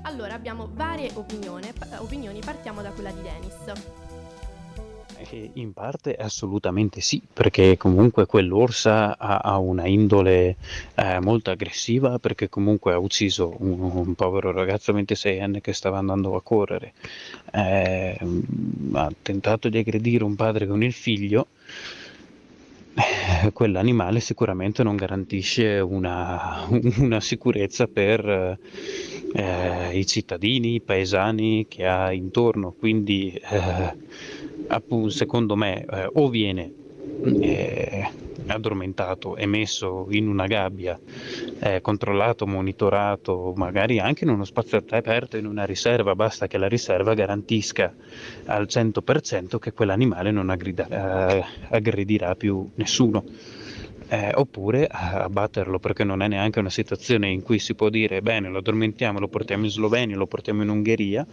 Allora 0.02 0.32
abbiamo 0.32 0.68
varie 0.72 1.10
opinioni, 1.14 2.40
partiamo 2.40 2.80
da 2.80 2.90
quella 2.90 3.10
di 3.10 3.20
Dennis. 3.20 3.99
Eh, 5.28 5.50
in 5.54 5.72
parte 5.72 6.14
assolutamente 6.14 7.00
sì, 7.00 7.20
perché 7.32 7.76
comunque 7.76 8.26
quell'orsa 8.26 9.18
ha, 9.18 9.38
ha 9.38 9.58
una 9.58 9.86
indole 9.86 10.56
eh, 10.94 11.20
molto 11.20 11.50
aggressiva, 11.50 12.18
perché 12.18 12.48
comunque 12.48 12.92
ha 12.92 12.98
ucciso 12.98 13.54
un, 13.58 13.80
un 13.80 14.14
povero 14.14 14.50
ragazzo 14.50 14.92
26enne 14.92 15.60
che 15.60 15.72
stava 15.72 15.98
andando 15.98 16.36
a 16.36 16.42
correre, 16.42 16.92
eh, 17.52 18.18
ha 18.92 19.12
tentato 19.20 19.68
di 19.68 19.78
aggredire 19.78 20.24
un 20.24 20.36
padre 20.36 20.66
con 20.66 20.82
il 20.82 20.92
figlio, 20.92 21.48
eh, 22.94 23.52
quell'animale 23.52 24.20
sicuramente 24.20 24.82
non 24.82 24.96
garantisce 24.96 25.80
una, 25.80 26.66
una 26.98 27.20
sicurezza 27.20 27.86
per 27.86 28.58
eh, 29.32 29.98
i 29.98 30.06
cittadini, 30.06 30.74
i 30.74 30.80
paesani 30.80 31.66
che 31.68 31.86
ha 31.86 32.10
intorno, 32.12 32.74
quindi 32.78 33.38
appunto, 34.70 35.10
secondo 35.10 35.56
me 35.56 35.84
eh, 35.84 36.08
o 36.12 36.28
viene 36.28 36.72
eh, 37.40 38.08
addormentato 38.46 39.36
e 39.36 39.46
messo 39.46 40.06
in 40.10 40.28
una 40.28 40.46
gabbia, 40.46 40.98
eh, 41.58 41.80
controllato, 41.80 42.46
monitorato, 42.46 43.52
magari 43.56 43.98
anche 43.98 44.24
in 44.24 44.30
uno 44.30 44.44
spazio 44.44 44.82
aperto, 44.88 45.36
in 45.36 45.46
una 45.46 45.64
riserva, 45.64 46.14
basta 46.14 46.46
che 46.46 46.58
la 46.58 46.68
riserva 46.68 47.14
garantisca 47.14 47.94
al 48.46 48.66
100% 48.68 49.58
che 49.58 49.72
quell'animale 49.72 50.30
non 50.30 50.50
aggrida, 50.50 50.88
eh, 51.36 51.44
aggredirà 51.68 52.34
più 52.34 52.68
nessuno. 52.74 53.24
eh, 54.12 54.32
oppure 54.34 54.88
abbatterlo 54.90 55.78
perché 55.78 56.02
non 56.02 56.20
è 56.20 56.26
neanche 56.26 56.58
una 56.58 56.68
situazione 56.68 57.30
in 57.30 57.42
cui 57.42 57.60
si 57.60 57.74
può 57.76 57.88
dire 57.88 58.20
bene 58.22 58.48
lo 58.48 58.58
addormentiamo, 58.58 59.20
lo 59.20 59.28
portiamo 59.28 59.64
in 59.64 59.70
Slovenia, 59.70 60.16
lo 60.16 60.26
portiamo 60.26 60.62
in 60.62 60.68
Ungheria, 60.68 61.24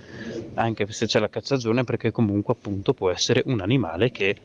anche 0.57 0.91
se 0.91 1.05
c'è 1.05 1.19
la 1.19 1.29
cazzagione 1.29 1.83
perché 1.83 2.11
comunque 2.11 2.53
appunto 2.53 2.93
può 2.93 3.09
essere 3.09 3.43
un 3.45 3.61
animale 3.61 4.11
che 4.11 4.35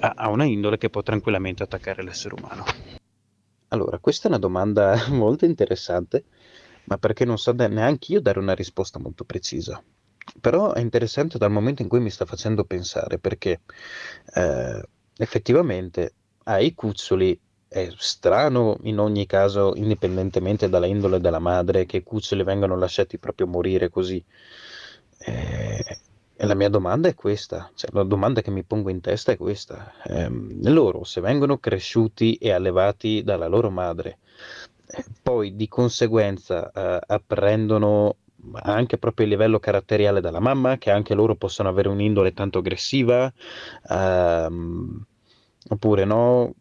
ha 0.00 0.28
una 0.28 0.44
indole 0.44 0.78
che 0.78 0.90
può 0.90 1.02
tranquillamente 1.02 1.62
attaccare 1.62 2.02
l'essere 2.02 2.34
umano. 2.34 2.64
Allora, 3.68 3.98
questa 3.98 4.26
è 4.26 4.30
una 4.30 4.38
domanda 4.38 5.06
molto 5.10 5.44
interessante, 5.44 6.24
ma 6.84 6.98
perché 6.98 7.24
non 7.24 7.38
so 7.38 7.52
neanche 7.52 8.12
io 8.12 8.20
dare 8.20 8.38
una 8.38 8.54
risposta 8.54 8.98
molto 8.98 9.24
precisa. 9.24 9.82
Però 10.40 10.72
è 10.72 10.80
interessante 10.80 11.38
dal 11.38 11.50
momento 11.50 11.82
in 11.82 11.88
cui 11.88 12.00
mi 12.00 12.10
sta 12.10 12.26
facendo 12.26 12.64
pensare, 12.64 13.18
perché 13.18 13.62
eh, 14.34 14.82
effettivamente 15.16 16.14
ai 16.44 16.74
cuccioli 16.74 17.38
è 17.68 17.88
strano 17.96 18.76
in 18.82 18.98
ogni 18.98 19.24
caso, 19.26 19.72
indipendentemente 19.74 20.68
dalla 20.68 20.86
indole 20.86 21.20
della 21.20 21.38
madre, 21.38 21.86
che 21.86 21.98
i 21.98 22.02
cuccioli 22.02 22.44
vengano 22.44 22.76
lasciati 22.76 23.18
proprio 23.18 23.46
morire 23.46 23.88
così. 23.88 24.22
Eh, 25.24 25.98
la 26.46 26.54
mia 26.54 26.68
domanda 26.68 27.08
è 27.08 27.14
questa, 27.14 27.70
cioè 27.74 27.90
la 27.92 28.02
domanda 28.02 28.40
che 28.40 28.50
mi 28.50 28.64
pongo 28.64 28.90
in 28.90 29.00
testa 29.00 29.32
è 29.32 29.36
questa. 29.36 29.92
Eh, 30.04 30.28
loro, 30.64 31.04
se 31.04 31.20
vengono 31.20 31.58
cresciuti 31.58 32.34
e 32.34 32.50
allevati 32.50 33.22
dalla 33.22 33.46
loro 33.46 33.70
madre, 33.70 34.18
poi 35.22 35.56
di 35.56 35.68
conseguenza 35.68 36.70
eh, 36.70 37.00
apprendono 37.06 38.16
anche 38.54 38.98
proprio 38.98 39.26
a 39.26 39.28
livello 39.28 39.60
caratteriale 39.60 40.20
dalla 40.20 40.40
mamma, 40.40 40.78
che 40.78 40.90
anche 40.90 41.14
loro 41.14 41.36
possono 41.36 41.68
avere 41.68 41.88
un'indole 41.88 42.34
tanto 42.34 42.58
aggressiva, 42.58 43.32
ehm, 43.88 45.04
oppure 45.68 46.04
no, 46.04 46.54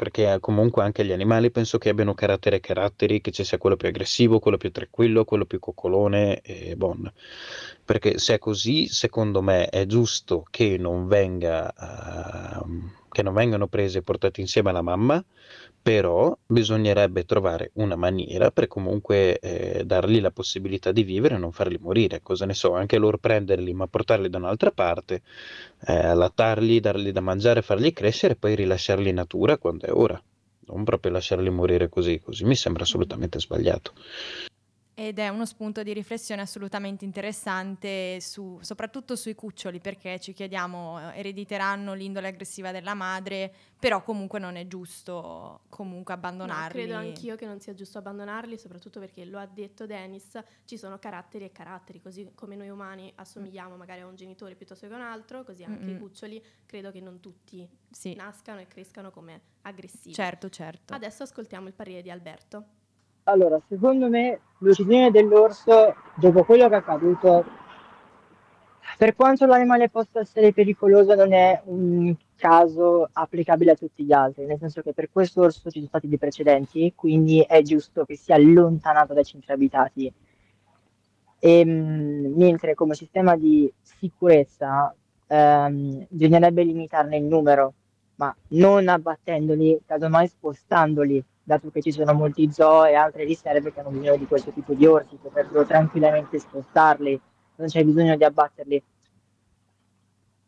perché 0.00 0.38
comunque 0.40 0.82
anche 0.82 1.04
gli 1.04 1.12
animali 1.12 1.50
penso 1.50 1.76
che 1.76 1.90
abbiano 1.90 2.14
carattere 2.14 2.56
e 2.56 2.60
caratteri, 2.60 3.20
che 3.20 3.30
ci 3.32 3.44
sia 3.44 3.58
quello 3.58 3.76
più 3.76 3.88
aggressivo, 3.88 4.38
quello 4.38 4.56
più 4.56 4.70
tranquillo, 4.70 5.26
quello 5.26 5.44
più 5.44 5.58
coccolone 5.58 6.40
e 6.40 6.74
bon. 6.74 7.12
Perché 7.84 8.16
se 8.16 8.36
è 8.36 8.38
così, 8.38 8.86
secondo 8.86 9.42
me 9.42 9.66
è 9.66 9.84
giusto 9.84 10.46
che 10.48 10.78
non, 10.78 11.06
venga, 11.06 11.70
uh, 12.64 12.88
che 13.10 13.22
non 13.22 13.34
vengano 13.34 13.66
presi 13.66 13.98
e 13.98 14.02
portati 14.02 14.40
insieme 14.40 14.70
alla 14.70 14.80
mamma, 14.80 15.22
però 15.82 16.36
bisognerebbe 16.46 17.24
trovare 17.24 17.70
una 17.74 17.96
maniera 17.96 18.50
per 18.50 18.66
comunque 18.68 19.38
eh, 19.38 19.84
dargli 19.84 20.20
la 20.20 20.30
possibilità 20.30 20.92
di 20.92 21.02
vivere 21.02 21.36
e 21.36 21.38
non 21.38 21.52
farli 21.52 21.78
morire. 21.78 22.20
Cosa 22.22 22.46
ne 22.46 22.54
so, 22.54 22.74
anche 22.74 22.98
loro 22.98 23.18
prenderli 23.18 23.72
ma 23.72 23.86
portarli 23.86 24.28
da 24.28 24.38
un'altra 24.38 24.70
parte, 24.72 25.22
eh, 25.86 25.92
allattarli, 25.92 26.80
dargli 26.80 27.12
da 27.12 27.20
mangiare, 27.20 27.62
farli 27.62 27.92
crescere 27.92 28.34
e 28.34 28.36
poi 28.36 28.54
rilasciarli 28.54 29.08
in 29.08 29.14
natura 29.16 29.58
quando 29.58 29.86
è 29.86 29.92
ora. 29.92 30.20
Non 30.66 30.84
proprio 30.84 31.12
lasciarli 31.12 31.50
morire 31.50 31.88
così, 31.88 32.20
così 32.20 32.44
mi 32.44 32.54
sembra 32.54 32.84
assolutamente 32.84 33.40
sbagliato 33.40 33.92
ed 35.00 35.18
è 35.18 35.28
uno 35.28 35.46
spunto 35.46 35.82
di 35.82 35.94
riflessione 35.94 36.42
assolutamente 36.42 37.06
interessante, 37.06 38.20
su, 38.20 38.58
soprattutto 38.60 39.16
sui 39.16 39.34
cuccioli, 39.34 39.80
perché 39.80 40.20
ci 40.20 40.34
chiediamo, 40.34 41.12
eh, 41.12 41.20
erediteranno 41.20 41.94
l'indole 41.94 42.28
aggressiva 42.28 42.70
della 42.70 42.92
madre, 42.92 43.50
però 43.78 44.02
comunque 44.02 44.38
non 44.38 44.56
è 44.56 44.66
giusto 44.66 45.62
comunque 45.70 46.12
abbandonarli. 46.12 46.80
No, 46.80 46.86
credo 46.86 46.98
anch'io 46.98 47.36
che 47.36 47.46
non 47.46 47.60
sia 47.60 47.72
giusto 47.72 47.96
abbandonarli, 47.96 48.58
soprattutto 48.58 49.00
perché 49.00 49.24
lo 49.24 49.38
ha 49.38 49.46
detto 49.46 49.86
Dennis, 49.86 50.38
ci 50.66 50.76
sono 50.76 50.98
caratteri 50.98 51.46
e 51.46 51.50
caratteri, 51.50 52.02
così 52.02 52.32
come 52.34 52.54
noi 52.54 52.68
umani 52.68 53.10
assomigliamo 53.14 53.76
magari 53.76 54.02
a 54.02 54.06
un 54.06 54.16
genitore 54.16 54.54
piuttosto 54.54 54.86
che 54.86 54.92
a 54.92 54.96
un 54.96 55.02
altro, 55.02 55.44
così 55.44 55.64
anche 55.64 55.86
Mm-mm. 55.86 55.96
i 55.96 55.98
cuccioli 55.98 56.44
credo 56.66 56.90
che 56.90 57.00
non 57.00 57.20
tutti 57.20 57.66
sì. 57.90 58.12
nascano 58.16 58.60
e 58.60 58.66
crescano 58.66 59.10
come 59.10 59.40
aggressivi. 59.62 60.12
Certo, 60.12 60.50
certo. 60.50 60.92
Adesso 60.92 61.22
ascoltiamo 61.22 61.68
il 61.68 61.72
parere 61.72 62.02
di 62.02 62.10
Alberto. 62.10 62.78
Allora, 63.24 63.60
secondo 63.68 64.08
me 64.08 64.40
l'uccisione 64.58 65.10
dell'orso, 65.10 65.94
dopo 66.16 66.44
quello 66.44 66.68
che 66.68 66.74
è 66.74 66.78
accaduto, 66.78 67.44
per 68.96 69.14
quanto 69.14 69.46
l'animale 69.46 69.88
possa 69.88 70.20
essere 70.20 70.52
pericoloso, 70.52 71.14
non 71.14 71.32
è 71.32 71.60
un 71.66 72.14
caso 72.36 73.08
applicabile 73.12 73.72
a 73.72 73.74
tutti 73.74 74.04
gli 74.04 74.12
altri, 74.12 74.46
nel 74.46 74.58
senso 74.58 74.82
che 74.82 74.92
per 74.92 75.10
questo 75.12 75.42
orso 75.42 75.70
ci 75.70 75.78
sono 75.78 75.86
stati 75.86 76.08
dei 76.08 76.18
precedenti, 76.18 76.92
quindi 76.94 77.40
è 77.40 77.62
giusto 77.62 78.04
che 78.04 78.16
sia 78.16 78.34
allontanato 78.34 79.14
dai 79.14 79.24
centri 79.24 79.52
abitati. 79.52 80.12
E, 81.38 81.58
ehm, 81.60 82.34
mentre 82.36 82.74
come 82.74 82.94
sistema 82.94 83.36
di 83.36 83.72
sicurezza 83.80 84.94
ehm, 85.26 86.06
bisognerebbe 86.08 86.62
limitarne 86.62 87.16
il 87.16 87.24
numero, 87.24 87.74
ma 88.20 88.36
non 88.48 88.86
abbattendoli, 88.88 89.80
casomai 89.86 90.28
spostandoli 90.28 91.24
dato 91.42 91.70
che 91.70 91.80
ci 91.80 91.90
sono 91.90 92.12
molti 92.12 92.52
zoo 92.52 92.84
e 92.84 92.92
altre 92.92 93.24
riserve 93.24 93.72
che 93.72 93.80
hanno 93.80 93.88
bisogno 93.88 94.18
di 94.18 94.26
questo 94.26 94.50
tipo 94.50 94.74
di 94.74 94.84
orsi, 94.84 95.16
potrebbero 95.16 95.64
tranquillamente 95.64 96.38
spostarli, 96.38 97.18
non 97.56 97.66
c'è 97.66 97.82
bisogno 97.82 98.16
di 98.16 98.24
abbatterli. 98.24 98.82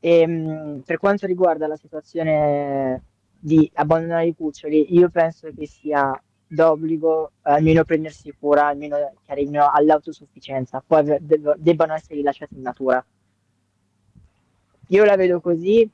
E, 0.00 0.18
ehm, 0.20 0.82
per 0.84 0.98
quanto 0.98 1.26
riguarda 1.26 1.66
la 1.66 1.76
situazione 1.76 3.02
di 3.38 3.68
abbandonare 3.74 4.26
i 4.26 4.34
cuccioli, 4.36 4.94
io 4.94 5.08
penso 5.08 5.48
che 5.56 5.66
sia 5.66 6.22
d'obbligo 6.46 7.32
almeno 7.40 7.84
prendersi 7.84 8.34
cura, 8.38 8.66
almeno 8.66 8.96
che 9.24 9.32
arrivino 9.32 9.70
all'autosufficienza, 9.72 10.84
poi 10.86 11.16
debbano 11.56 11.94
essere 11.94 12.16
rilasciati 12.16 12.54
in 12.54 12.60
natura. 12.60 13.02
Io 14.88 15.04
la 15.04 15.16
vedo 15.16 15.40
così 15.40 15.90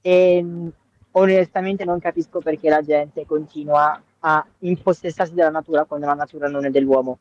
e 0.00 0.72
onestamente 1.12 1.84
non 1.84 1.98
capisco 1.98 2.40
perché 2.40 2.68
la 2.68 2.82
gente 2.82 3.26
continua 3.26 4.00
a 4.20 4.46
impossessarsi 4.60 5.34
della 5.34 5.50
natura 5.50 5.84
quando 5.84 6.06
la 6.06 6.14
natura 6.14 6.48
non 6.48 6.64
è 6.64 6.70
dell'uomo. 6.70 7.18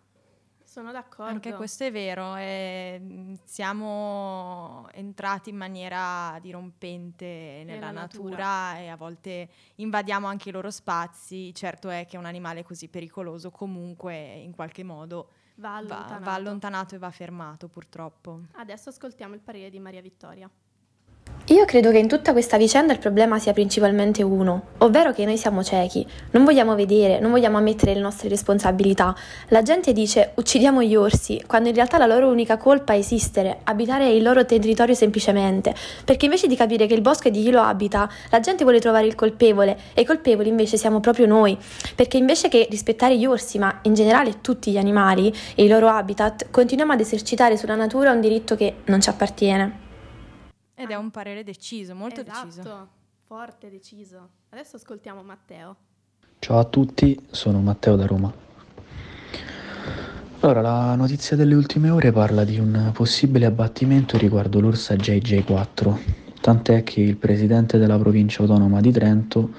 Sono 0.64 0.92
d'accordo. 0.92 1.32
Anche 1.32 1.54
questo 1.54 1.84
è 1.84 1.92
vero, 1.92 2.36
eh, 2.36 3.36
siamo 3.44 4.88
entrati 4.92 5.50
in 5.50 5.56
maniera 5.56 6.38
dirompente 6.40 7.64
nella, 7.66 7.88
nella 7.88 7.92
natura. 7.92 8.38
natura. 8.38 8.80
e 8.80 8.88
a 8.88 8.96
volte 8.96 9.50
invadiamo 9.78 10.28
anche 10.28 10.50
i 10.50 10.52
loro 10.52 10.70
spazi. 10.70 11.52
Certo 11.56 11.90
è 11.90 12.06
che 12.06 12.18
un 12.18 12.26
animale 12.26 12.64
così 12.64 12.88
pericoloso 12.88 13.50
comunque 13.50 14.16
in 14.16 14.54
qualche 14.54 14.84
modo 14.84 15.30
va 15.56 15.78
allontanato, 15.78 16.14
va, 16.14 16.20
va 16.20 16.34
allontanato 16.36 16.96
e 16.96 16.98
va 17.00 17.10
fermato 17.10 17.68
purtroppo. 17.68 18.42
Adesso 18.54 18.90
ascoltiamo 18.90 19.34
il 19.34 19.42
parere 19.42 19.72
di 19.72 19.80
Maria 19.80 20.02
Vittoria. 20.02 20.48
Io 21.52 21.66
credo 21.66 21.90
che 21.90 21.98
in 21.98 22.08
tutta 22.08 22.32
questa 22.32 22.58
vicenda 22.58 22.94
il 22.94 23.00
problema 23.00 23.40
sia 23.40 23.54
principalmente 23.54 24.22
uno, 24.22 24.66
ovvero 24.78 25.12
che 25.14 25.26
noi 25.26 25.36
siamo 25.36 25.64
ciechi, 25.64 26.06
non 26.30 26.44
vogliamo 26.44 26.76
vedere, 26.76 27.20
non 27.20 27.32
vogliamo 27.32 27.58
ammettere 27.58 27.96
le 27.96 28.02
nostre 28.02 28.30
responsabilità. 28.30 29.16
La 29.48 29.64
gente 29.64 29.92
dice 29.92 30.34
uccidiamo 30.36 30.84
gli 30.84 30.96
orsi, 30.96 31.42
quando 31.48 31.70
in 31.70 31.74
realtà 31.74 31.98
la 31.98 32.06
loro 32.06 32.28
unica 32.28 32.58
colpa 32.58 32.94
è 32.94 32.98
esistere, 32.98 33.62
abitare 33.64 34.12
il 34.12 34.22
loro 34.22 34.46
territorio 34.46 34.94
semplicemente, 34.94 35.74
perché 36.06 36.26
invece 36.26 36.46
di 36.46 36.56
capire 36.56 36.86
che 36.86 36.94
il 36.94 37.02
bosco 37.02 37.30
è 37.30 37.32
di 37.32 37.42
chi 37.42 37.50
lo 37.50 37.62
abita, 37.62 38.08
la 38.30 38.40
gente 38.42 38.62
vuole 38.62 38.80
trovare 38.80 39.08
il 39.08 39.16
colpevole 39.16 39.76
e 39.96 40.02
i 40.02 40.06
colpevoli 40.06 40.50
invece 40.50 40.78
siamo 40.78 41.00
proprio 41.00 41.26
noi, 41.26 41.58
perché 41.96 42.18
invece 42.18 42.48
che 42.48 42.68
rispettare 42.70 43.18
gli 43.18 43.26
orsi, 43.26 43.58
ma 43.58 43.80
in 43.82 43.96
generale 43.96 44.42
tutti 44.42 44.70
gli 44.70 44.78
animali 44.78 45.34
e 45.56 45.64
i 45.64 45.68
loro 45.68 45.88
habitat, 45.88 46.52
continuiamo 46.52 46.94
ad 46.94 47.00
esercitare 47.00 47.58
sulla 47.58 47.74
natura 47.74 48.12
un 48.12 48.22
diritto 48.22 48.56
che 48.56 48.76
non 48.86 49.02
ci 49.02 49.10
appartiene. 49.10 49.88
Ed 50.82 50.92
è 50.92 50.96
un 50.96 51.12
parere 51.12 51.44
deciso, 51.44 51.94
molto 51.94 52.22
esatto, 52.22 52.46
deciso. 52.46 52.88
forte, 53.26 53.70
deciso. 53.70 54.30
Adesso 54.48 54.78
ascoltiamo 54.78 55.22
Matteo. 55.24 55.76
Ciao 56.40 56.58
a 56.58 56.64
tutti, 56.64 57.20
sono 57.32 57.60
Matteo 57.60 57.98
da 57.98 58.06
Roma. 58.06 58.34
Allora, 60.40 60.62
la 60.62 60.96
notizia 60.96 61.36
delle 61.36 61.54
ultime 61.54 61.90
ore 61.90 62.14
parla 62.14 62.46
di 62.46 62.60
un 62.60 62.92
possibile 62.94 63.46
abbattimento 63.46 64.18
riguardo 64.18 64.62
l'orsa 64.62 64.94
JJ4, 64.94 66.00
tant'è 66.40 66.84
che 66.84 67.02
il 67.02 67.18
presidente 67.18 67.78
della 67.78 67.98
provincia 68.00 68.42
autonoma 68.44 68.80
di 68.80 68.92
Trento 68.94 69.52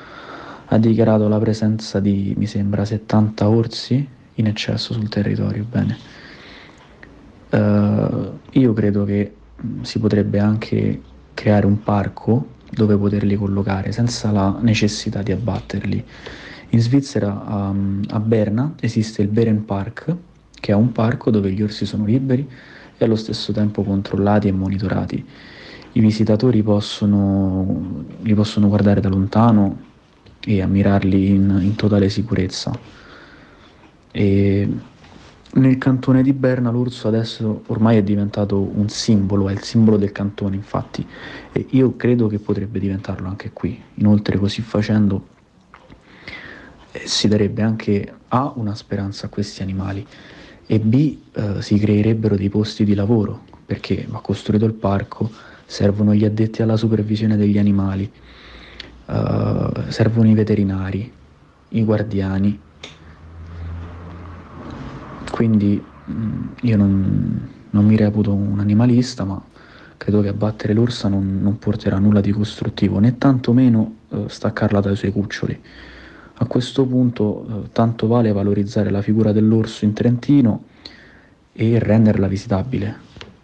ha 0.64 0.78
dichiarato 0.78 1.28
la 1.28 1.38
presenza 1.38 2.00
di, 2.00 2.32
mi 2.34 2.46
sembra, 2.46 2.86
70 2.86 3.46
orsi 3.46 4.08
in 4.36 4.46
eccesso 4.46 4.94
sul 4.94 5.10
territorio. 5.10 5.66
Bene. 5.68 5.98
Uh, 7.50 8.38
io 8.52 8.72
credo 8.72 9.04
che 9.04 9.34
si 9.82 9.98
potrebbe 9.98 10.38
anche 10.38 11.02
creare 11.34 11.66
un 11.66 11.82
parco 11.82 12.58
dove 12.70 12.96
poterli 12.96 13.36
collocare 13.36 13.92
senza 13.92 14.30
la 14.30 14.56
necessità 14.60 15.22
di 15.22 15.32
abbatterli. 15.32 16.04
In 16.70 16.80
Svizzera 16.80 17.32
um, 17.48 18.02
a 18.10 18.20
Berna 18.20 18.74
esiste 18.80 19.22
il 19.22 19.28
Beren 19.28 19.64
Park, 19.64 20.14
che 20.54 20.72
è 20.72 20.74
un 20.74 20.92
parco 20.92 21.30
dove 21.30 21.50
gli 21.50 21.62
orsi 21.62 21.84
sono 21.84 22.04
liberi 22.04 22.48
e 22.96 23.04
allo 23.04 23.16
stesso 23.16 23.52
tempo 23.52 23.82
controllati 23.82 24.48
e 24.48 24.52
monitorati. 24.52 25.26
I 25.92 26.00
visitatori 26.00 26.62
possono, 26.62 28.04
li 28.20 28.34
possono 28.34 28.68
guardare 28.68 29.00
da 29.00 29.08
lontano 29.08 29.88
e 30.40 30.62
ammirarli 30.62 31.30
in, 31.30 31.58
in 31.62 31.74
totale 31.74 32.08
sicurezza. 32.08 32.70
E 34.12 34.68
nel 35.52 35.78
cantone 35.78 36.22
di 36.22 36.32
Berna 36.32 36.70
l'orso 36.70 37.08
adesso 37.08 37.62
ormai 37.66 37.96
è 37.96 38.02
diventato 38.02 38.60
un 38.60 38.88
simbolo, 38.88 39.48
è 39.48 39.52
il 39.52 39.62
simbolo 39.62 39.96
del 39.96 40.12
cantone 40.12 40.54
infatti, 40.54 41.04
e 41.52 41.66
io 41.70 41.96
credo 41.96 42.28
che 42.28 42.38
potrebbe 42.38 42.78
diventarlo 42.78 43.28
anche 43.28 43.50
qui. 43.52 43.80
Inoltre 43.94 44.38
così 44.38 44.62
facendo 44.62 45.26
eh, 46.92 47.02
si 47.04 47.26
darebbe 47.28 47.62
anche 47.62 48.12
A 48.28 48.52
una 48.54 48.74
speranza 48.74 49.26
a 49.26 49.28
questi 49.28 49.62
animali 49.62 50.06
e 50.66 50.78
B 50.78 51.18
eh, 51.32 51.62
si 51.62 51.78
creerebbero 51.78 52.36
dei 52.36 52.48
posti 52.48 52.84
di 52.84 52.94
lavoro 52.94 53.42
perché 53.66 54.06
va 54.08 54.20
costruito 54.20 54.64
il 54.66 54.72
parco, 54.74 55.30
servono 55.66 56.14
gli 56.14 56.24
addetti 56.24 56.62
alla 56.62 56.76
supervisione 56.76 57.36
degli 57.36 57.58
animali, 57.58 58.10
eh, 59.06 59.70
servono 59.88 60.28
i 60.28 60.34
veterinari, 60.34 61.12
i 61.70 61.84
guardiani. 61.84 62.60
Quindi 65.40 65.82
mm, 66.10 66.48
io 66.60 66.76
non, 66.76 67.48
non 67.70 67.86
mi 67.86 67.96
reputo 67.96 68.34
un 68.34 68.60
animalista, 68.60 69.24
ma 69.24 69.42
credo 69.96 70.20
che 70.20 70.28
abbattere 70.28 70.74
l'orsa 70.74 71.08
non, 71.08 71.40
non 71.40 71.58
porterà 71.58 71.98
nulla 71.98 72.20
di 72.20 72.30
costruttivo, 72.30 72.98
né 72.98 73.16
tantomeno 73.16 73.94
eh, 74.10 74.24
staccarla 74.26 74.80
dai 74.80 74.96
suoi 74.96 75.12
cuccioli. 75.12 75.58
A 76.34 76.44
questo 76.44 76.84
punto 76.84 77.46
eh, 77.48 77.68
tanto 77.72 78.06
vale 78.06 78.32
valorizzare 78.32 78.90
la 78.90 79.00
figura 79.00 79.32
dell'orso 79.32 79.86
in 79.86 79.94
Trentino 79.94 80.64
e 81.54 81.78
renderla 81.78 82.28
visitabile, 82.28 82.98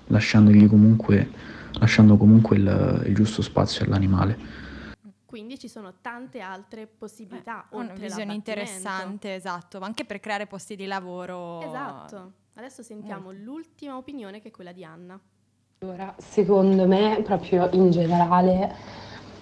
lasciandogli 0.09 0.69
comunque, 0.69 1.31
lasciando 1.79 2.19
comunque 2.19 2.57
il, 2.59 3.05
il 3.07 3.15
giusto 3.15 3.41
spazio 3.41 3.87
all'animale. 3.87 4.37
Quindi 5.37 5.59
ci 5.59 5.69
sono 5.69 5.93
tante 6.01 6.41
altre 6.41 6.87
possibilità. 6.87 7.69
Eh, 7.71 7.77
una 7.77 7.93
visione 7.93 8.33
interessante, 8.33 9.35
esatto, 9.35 9.79
anche 9.81 10.07
per 10.07 10.19
creare 10.19 10.47
posti 10.47 10.77
di 10.77 10.87
lavoro. 10.87 11.61
Esatto. 11.61 12.33
Adesso 12.55 12.83
sentiamo 12.83 13.25
Molto. 13.25 13.43
l'ultima 13.43 13.99
opinione 13.99 14.41
che 14.41 14.49
è 14.49 14.51
quella 14.51 14.73
di 14.73 14.83
Anna. 14.83 15.21
Allora, 15.81 16.15
secondo 16.17 16.87
me, 16.87 17.21
proprio 17.23 17.69
in 17.73 17.91
generale, 17.91 18.75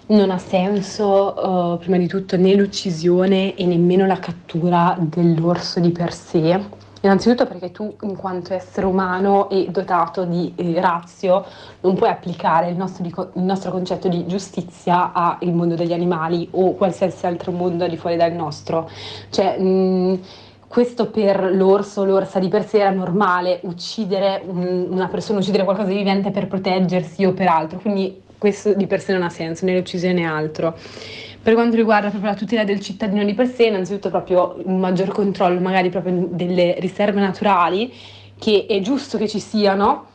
non 0.07 0.33
ha 0.33 0.39
senso, 0.39 1.75
uh, 1.75 1.79
prima 1.79 1.97
di 1.97 2.09
tutto, 2.09 2.37
né 2.37 2.57
l'uccisione 2.57 3.55
e 3.55 3.65
nemmeno 3.65 4.05
la 4.05 4.19
cattura 4.19 4.97
dell'orso 4.99 5.79
di 5.79 5.93
per 5.93 6.13
sé. 6.13 6.61
Innanzitutto 7.05 7.47
perché 7.47 7.71
tu, 7.71 7.95
in 8.01 8.17
quanto 8.17 8.55
essere 8.55 8.87
umano 8.87 9.51
e 9.51 9.67
dotato 9.69 10.25
di 10.25 10.55
eh, 10.57 10.81
razio, 10.81 11.45
non 11.81 11.95
puoi 11.95 12.09
applicare 12.09 12.71
il 12.71 12.77
nostro, 12.77 13.05
il 13.35 13.43
nostro 13.43 13.71
concetto 13.71 14.09
di 14.09 14.27
giustizia 14.27 15.12
al 15.12 15.53
mondo 15.53 15.75
degli 15.75 15.93
animali 15.93 16.49
o 16.53 16.73
qualsiasi 16.73 17.27
altro 17.27 17.53
mondo 17.53 17.87
di 17.87 17.99
fuori 17.99 18.17
dal 18.17 18.33
nostro. 18.33 18.88
Cioè, 19.29 19.59
mh, 19.59 20.21
questo 20.67 21.11
per 21.11 21.55
l'orso, 21.55 22.07
l'orsa 22.07 22.38
di 22.38 22.49
per 22.49 22.67
sé 22.67 22.79
era 22.79 22.90
normale, 22.90 23.61
uccidere 23.64 24.43
un, 24.47 24.87
una 24.88 25.09
persona, 25.09 25.40
uccidere 25.40 25.64
qualcosa 25.64 25.88
di 25.90 25.97
vivente 25.97 26.31
per 26.31 26.49
proteggersi 26.49 27.23
o 27.27 27.35
per 27.35 27.49
altro, 27.49 27.81
quindi 27.81 28.23
questo 28.38 28.73
di 28.73 28.87
per 28.87 29.01
sé 29.01 29.12
non 29.12 29.23
ha 29.23 29.29
senso, 29.29 29.67
né 29.67 29.77
l'uccisione 29.77 30.14
né 30.14 30.25
altro. 30.25 30.75
Per 31.45 31.53
quanto 31.53 31.77
riguarda 31.77 32.09
proprio 32.09 32.31
la 32.31 32.37
tutela 32.37 32.65
del 32.65 32.81
cittadino 32.81 33.23
di 33.23 33.35
per 33.35 33.47
sé, 33.49 33.67
innanzitutto 33.67 34.09
proprio 34.09 34.57
un 34.65 34.79
maggior 34.81 35.13
controllo 35.13 35.61
magari 35.61 35.91
proprio 35.91 36.27
delle 36.31 36.77
riserve 36.79 37.21
naturali, 37.21 37.93
che 38.39 38.65
è 38.67 38.81
giusto 38.81 39.19
che 39.19 39.29
ci 39.29 39.41
siano, 39.41 40.07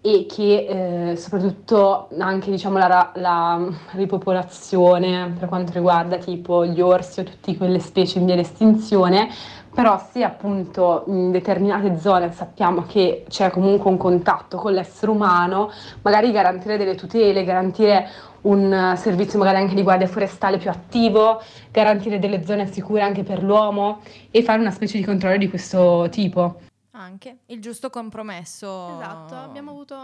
e 0.00 0.26
che 0.28 1.10
eh, 1.10 1.16
soprattutto 1.16 2.06
anche 2.16 2.52
diciamo, 2.52 2.78
la, 2.78 3.10
la, 3.16 3.68
ripopolazione 3.94 5.34
per 5.36 5.48
quanto 5.48 5.72
riguarda 5.72 6.18
tipo 6.18 6.64
gli 6.64 6.80
orsi 6.80 7.18
o 7.18 7.24
tutte 7.24 7.56
quelle 7.56 7.80
specie 7.80 8.20
in 8.20 8.26
via 8.26 8.36
di 8.36 8.42
estinzione 8.42 9.28
però 9.76 10.02
se 10.10 10.24
appunto 10.24 11.04
in 11.08 11.30
determinate 11.30 11.98
zone 11.98 12.32
sappiamo 12.32 12.86
che 12.86 13.26
c'è 13.28 13.50
comunque 13.50 13.90
un 13.90 13.98
contatto 13.98 14.56
con 14.56 14.72
l'essere 14.72 15.10
umano, 15.10 15.70
magari 16.00 16.32
garantire 16.32 16.78
delle 16.78 16.94
tutele, 16.94 17.44
garantire 17.44 18.08
un 18.42 18.94
servizio 18.96 19.38
magari 19.38 19.58
anche 19.58 19.74
di 19.74 19.82
guardia 19.82 20.06
forestale 20.06 20.56
più 20.56 20.70
attivo, 20.70 21.42
garantire 21.70 22.18
delle 22.18 22.42
zone 22.42 22.72
sicure 22.72 23.02
anche 23.02 23.22
per 23.22 23.42
l'uomo 23.42 24.00
e 24.30 24.42
fare 24.42 24.60
una 24.60 24.70
specie 24.70 24.96
di 24.96 25.04
controllo 25.04 25.36
di 25.36 25.50
questo 25.50 26.08
tipo. 26.10 26.60
Anche 26.92 27.40
il 27.48 27.60
giusto 27.60 27.90
compromesso. 27.90 28.94
Esatto, 28.98 29.34
abbiamo 29.34 29.72
avuto 29.72 29.94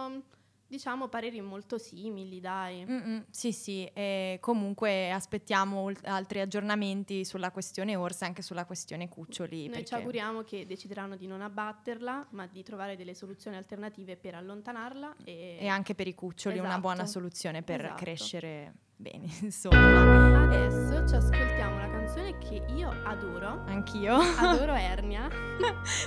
diciamo 0.72 1.08
pareri 1.08 1.42
molto 1.42 1.76
simili, 1.76 2.40
dai. 2.40 2.82
Mm-mm, 2.86 3.26
sì, 3.28 3.52
sì, 3.52 3.84
e 3.92 4.38
comunque 4.40 5.10
aspettiamo 5.10 5.82
ult- 5.82 6.06
altri 6.06 6.40
aggiornamenti 6.40 7.26
sulla 7.26 7.50
questione 7.50 7.94
orsa 7.94 8.24
e 8.24 8.28
anche 8.28 8.40
sulla 8.40 8.64
questione 8.64 9.06
cuccioli. 9.06 9.64
Noi 9.64 9.68
perché... 9.68 9.84
ci 9.84 9.94
auguriamo 9.94 10.40
che 10.40 10.64
decideranno 10.64 11.16
di 11.16 11.26
non 11.26 11.42
abbatterla, 11.42 12.28
ma 12.30 12.46
di 12.46 12.62
trovare 12.62 12.96
delle 12.96 13.12
soluzioni 13.12 13.58
alternative 13.58 14.16
per 14.16 14.34
allontanarla 14.34 15.16
e, 15.24 15.58
e 15.60 15.66
anche 15.66 15.94
per 15.94 16.06
i 16.06 16.14
cuccioli 16.14 16.54
esatto. 16.54 16.68
una 16.70 16.80
buona 16.80 17.02
esatto. 17.02 17.18
soluzione 17.18 17.62
per 17.62 17.80
esatto. 17.80 18.02
crescere 18.02 18.72
bene, 18.96 19.26
insomma. 19.42 20.44
Adesso 20.44 21.06
ci 21.06 21.14
ascoltiamo 21.16 21.81
canzone 22.12 22.36
che 22.38 22.62
io 22.74 22.92
adoro. 23.04 23.64
Anch'io. 23.66 24.18
Adoro 24.36 24.74
Ernia. 24.76 25.28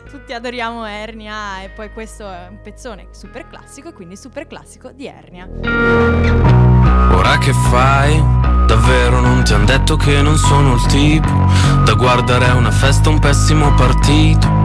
Tutti 0.07 0.33
adoriamo 0.33 0.85
Ernia 0.85 1.63
e 1.63 1.69
poi 1.69 1.91
questo 1.91 2.31
è 2.31 2.47
un 2.49 2.61
pezzone 2.61 3.07
super 3.11 3.47
classico, 3.47 3.91
quindi 3.91 4.15
super 4.15 4.45
classico 4.45 4.91
di 4.91 5.07
Ernia. 5.07 5.47
Ora 7.11 7.37
che 7.39 7.53
fai? 7.53 8.21
Davvero 8.67 9.19
non 9.19 9.43
ti 9.43 9.53
han 9.53 9.65
detto 9.65 9.95
che 9.95 10.21
non 10.23 10.37
sono 10.37 10.73
il 10.73 10.85
tipo 10.87 11.29
Da 11.83 11.93
guardare 11.93 12.45
a 12.45 12.55
una 12.55 12.71
festa 12.71 13.09
un 13.09 13.19
pessimo 13.19 13.71
partito 13.75 14.64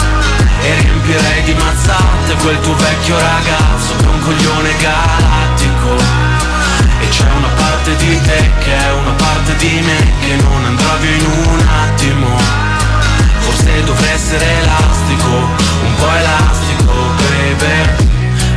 E 0.63 0.73
riempirei 0.79 1.43
di 1.43 1.53
mazzate 1.53 2.35
quel 2.41 2.59
tuo 2.59 2.75
vecchio 2.75 3.17
ragazzo 3.17 3.95
Che 3.97 4.05
è 4.05 4.07
un 4.07 4.19
coglione 4.21 4.75
galattico. 4.79 5.95
E 6.99 7.09
c'è 7.09 7.27
una 7.35 7.49
parte 7.55 7.95
di 7.95 8.21
te 8.21 8.51
che 8.59 8.77
è 8.77 8.91
una 8.91 9.11
parte 9.11 9.55
di 9.55 9.81
me 9.81 10.13
Che 10.19 10.35
non 10.43 10.65
andrà 10.65 10.95
via 10.99 11.15
in 11.15 11.25
un 11.25 11.67
attimo. 11.67 12.37
Forse 13.39 13.83
dovrei 13.83 14.13
essere 14.13 14.45
elastico 14.61 15.27
Un 15.27 15.95
po' 15.95 16.09
elastico, 16.15 16.93
baby. 17.17 18.09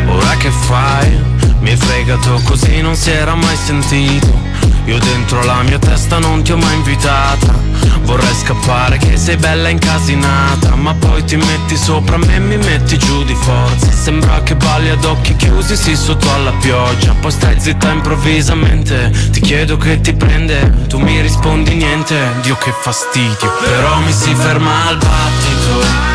Ora 0.06 0.36
che 0.36 0.50
fai? 0.50 1.33
Mi 1.64 1.74
fregato 1.76 2.42
così 2.44 2.82
non 2.82 2.94
si 2.94 3.10
era 3.10 3.34
mai 3.34 3.56
sentito. 3.56 4.38
Io 4.84 4.98
dentro 4.98 5.42
la 5.44 5.62
mia 5.62 5.78
testa 5.78 6.18
non 6.18 6.42
ti 6.42 6.52
ho 6.52 6.58
mai 6.58 6.74
invitata. 6.74 7.58
Vorrei 8.02 8.34
scappare 8.34 8.98
che 8.98 9.16
sei 9.16 9.36
bella 9.36 9.68
incasinata 9.68 10.74
Ma 10.74 10.92
poi 10.94 11.24
ti 11.24 11.36
metti 11.36 11.76
sopra 11.76 12.18
me 12.18 12.34
e 12.34 12.38
mi 12.38 12.58
metti 12.58 12.98
giù 12.98 13.24
di 13.24 13.34
forza. 13.34 13.90
Sembra 13.90 14.42
che 14.42 14.56
balli 14.56 14.90
ad 14.90 15.04
occhi 15.04 15.34
chiusi, 15.36 15.74
sì 15.74 15.96
sotto 15.96 16.30
alla 16.34 16.52
pioggia. 16.52 17.14
Poi 17.18 17.30
stai 17.30 17.58
zitta 17.58 17.90
improvvisamente 17.90 19.10
Ti 19.30 19.40
chiedo 19.40 19.78
che 19.78 20.02
ti 20.02 20.12
prende. 20.12 20.84
Tu 20.86 20.98
mi 20.98 21.18
rispondi 21.22 21.76
niente 21.76 22.14
Dio 22.42 22.56
che 22.56 22.74
fastidio. 22.78 23.50
Però 23.64 24.00
mi 24.00 24.12
si 24.12 24.34
ferma 24.34 24.88
al 24.88 24.98
battito 24.98 26.13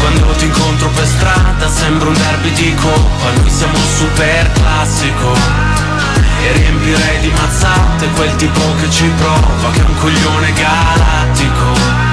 quando 0.00 0.32
ti 0.32 0.44
incontro 0.44 0.88
per 0.90 1.06
strada 1.06 1.68
sembra 1.68 2.08
un 2.08 2.14
derby 2.14 2.52
di 2.52 2.74
coppa 2.74 3.30
Noi 3.36 3.50
siamo 3.50 3.76
un 3.76 3.88
super 3.96 4.52
classico. 4.52 5.34
E 6.40 6.52
riempirei 6.52 7.20
di 7.20 7.30
mazzate 7.30 8.08
quel 8.14 8.34
tipo 8.36 8.60
che 8.80 8.90
ci 8.90 9.10
prova 9.18 9.70
Che 9.72 9.80
è 9.80 9.84
un 9.84 9.96
coglione 9.98 10.52
galattico. 10.52 12.06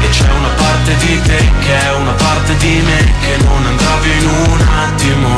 E 0.00 0.08
c'è 0.08 0.30
una 0.30 0.48
parte 0.56 0.96
di 0.96 1.20
te 1.22 1.50
che 1.60 1.80
è 1.80 1.92
una 1.94 2.12
parte 2.12 2.56
di 2.56 2.82
me 2.84 3.12
Che 3.20 3.44
non 3.44 3.66
andrà 3.66 3.96
via 4.02 4.14
in 4.14 4.28
un 4.28 4.66
attimo. 4.84 5.36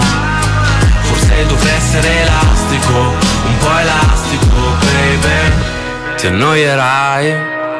Forse 1.03 1.47
dovrei 1.47 1.75
essere 1.75 2.23
elastico 2.23 2.99
Un 3.47 3.59
po' 3.59 3.79
elastico, 3.79 4.77
baby. 4.81 6.17
Ti 6.17 6.27
annoierai 6.29 7.54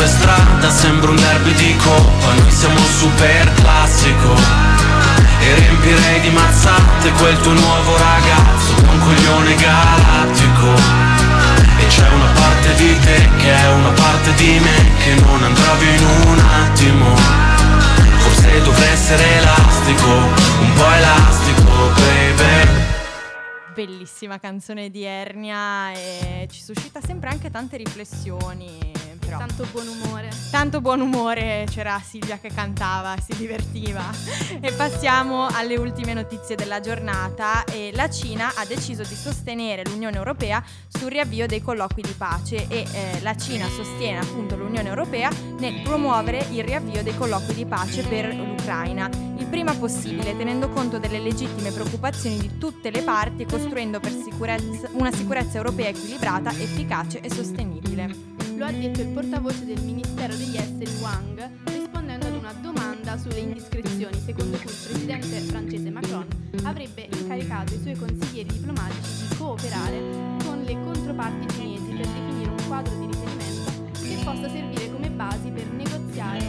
ti 0.00 0.06
incontro 0.06 0.06
per 0.06 0.08
strada 0.08 0.70
sembra 0.70 1.10
un 1.10 1.16
derby 1.16 1.52
di 1.54 1.76
coppa 1.76 2.32
Noi 2.34 2.50
siamo 2.50 2.78
un 2.78 2.86
super 2.86 3.52
classico. 3.54 4.34
E 5.40 5.54
riempirei 5.54 6.20
di 6.20 6.30
mazzate 6.30 7.10
quel 7.12 7.36
tuo 7.38 7.52
nuovo 7.52 7.96
ragazzo 7.96 8.74
Un 8.76 8.98
coglione 8.98 9.54
gala 9.54 10.28
C'è 11.88 12.08
una 12.08 12.30
parte 12.32 12.74
di 12.74 12.98
te 13.00 13.28
che 13.38 13.52
è 13.52 13.72
una 13.72 13.90
parte 13.90 14.34
di 14.34 14.60
me 14.60 14.90
Che 15.02 15.14
non 15.22 15.42
andrà 15.42 15.74
via 15.74 15.94
in 15.94 16.04
un 16.28 16.38
attimo. 16.38 17.14
Forse 18.18 18.62
dovrei 18.62 18.92
essere 18.92 19.24
elastico, 19.38 20.06
un 20.06 20.72
po' 20.74 20.92
elastico, 20.92 21.92
baby. 21.94 22.88
Bellissima 23.74 24.38
canzone 24.38 24.90
di 24.90 25.04
Ernia 25.04 25.92
e 25.92 26.46
ci 26.50 26.62
suscita 26.62 27.00
sempre 27.00 27.30
anche 27.30 27.50
tante 27.50 27.76
riflessioni. 27.78 29.09
Però. 29.30 29.38
Tanto 29.38 29.66
buon 29.70 29.86
umore. 29.86 30.28
Tanto 30.50 30.80
buon 30.80 31.00
umore, 31.00 31.66
c'era 31.70 32.00
Silvia 32.04 32.38
che 32.38 32.50
cantava, 32.52 33.14
si 33.20 33.36
divertiva. 33.36 34.02
e 34.60 34.72
passiamo 34.72 35.46
alle 35.46 35.76
ultime 35.76 36.14
notizie 36.14 36.56
della 36.56 36.80
giornata. 36.80 37.62
E 37.64 37.92
la 37.94 38.10
Cina 38.10 38.52
ha 38.56 38.64
deciso 38.64 39.02
di 39.02 39.14
sostenere 39.14 39.84
l'Unione 39.84 40.16
Europea 40.16 40.62
sul 40.88 41.10
riavvio 41.10 41.46
dei 41.46 41.62
colloqui 41.62 42.02
di 42.02 42.14
pace 42.16 42.66
e 42.68 42.84
eh, 42.92 43.20
la 43.20 43.36
Cina 43.36 43.68
sostiene 43.68 44.18
appunto 44.18 44.56
l'Unione 44.56 44.88
Europea 44.88 45.30
nel 45.58 45.80
promuovere 45.82 46.46
il 46.50 46.64
riavvio 46.64 47.02
dei 47.04 47.16
colloqui 47.16 47.54
di 47.54 47.64
pace 47.64 48.02
per 48.02 48.34
l'Ucraina, 48.34 49.08
il 49.36 49.46
prima 49.46 49.74
possibile, 49.74 50.36
tenendo 50.36 50.70
conto 50.70 50.98
delle 50.98 51.20
legittime 51.20 51.70
preoccupazioni 51.70 52.36
di 52.38 52.58
tutte 52.58 52.90
le 52.90 53.02
parti 53.02 53.42
e 53.42 53.46
costruendo 53.46 54.00
per 54.00 54.12
sicurezza, 54.12 54.88
una 54.92 55.12
sicurezza 55.12 55.56
europea 55.56 55.88
equilibrata, 55.88 56.50
efficace 56.50 57.20
e 57.20 57.30
sostenibile. 57.30 58.39
Lo 58.60 58.66
ha 58.66 58.72
detto 58.72 59.00
il 59.00 59.08
portavoce 59.08 59.64
del 59.64 59.80
Ministero 59.80 60.36
degli 60.36 60.54
Esteri 60.54 60.92
Wang 61.00 61.50
rispondendo 61.64 62.26
ad 62.26 62.34
una 62.34 62.52
domanda 62.60 63.16
sulle 63.16 63.38
indiscrezioni 63.38 64.20
secondo 64.22 64.58
cui 64.58 64.70
il 64.70 64.76
presidente 64.86 65.40
francese 65.40 65.88
Macron 65.88 66.26
avrebbe 66.64 67.08
incaricato 67.10 67.72
i 67.72 67.80
suoi 67.80 67.94
consiglieri 67.94 68.52
diplomatici 68.52 69.28
di 69.28 69.36
cooperare 69.36 69.98
con 70.44 70.60
le 70.62 70.74
controparti 70.74 71.54
cinesi 71.54 71.90
per 71.90 72.06
definire 72.06 72.50
un 72.50 72.66
quadro 72.68 72.94
di 72.98 73.06
riferimento 73.06 73.92
che 73.94 74.22
possa 74.24 74.50
servire 74.50 74.92
come 74.92 75.08
basi 75.08 75.50
per 75.50 75.66
negoziare 75.68 76.44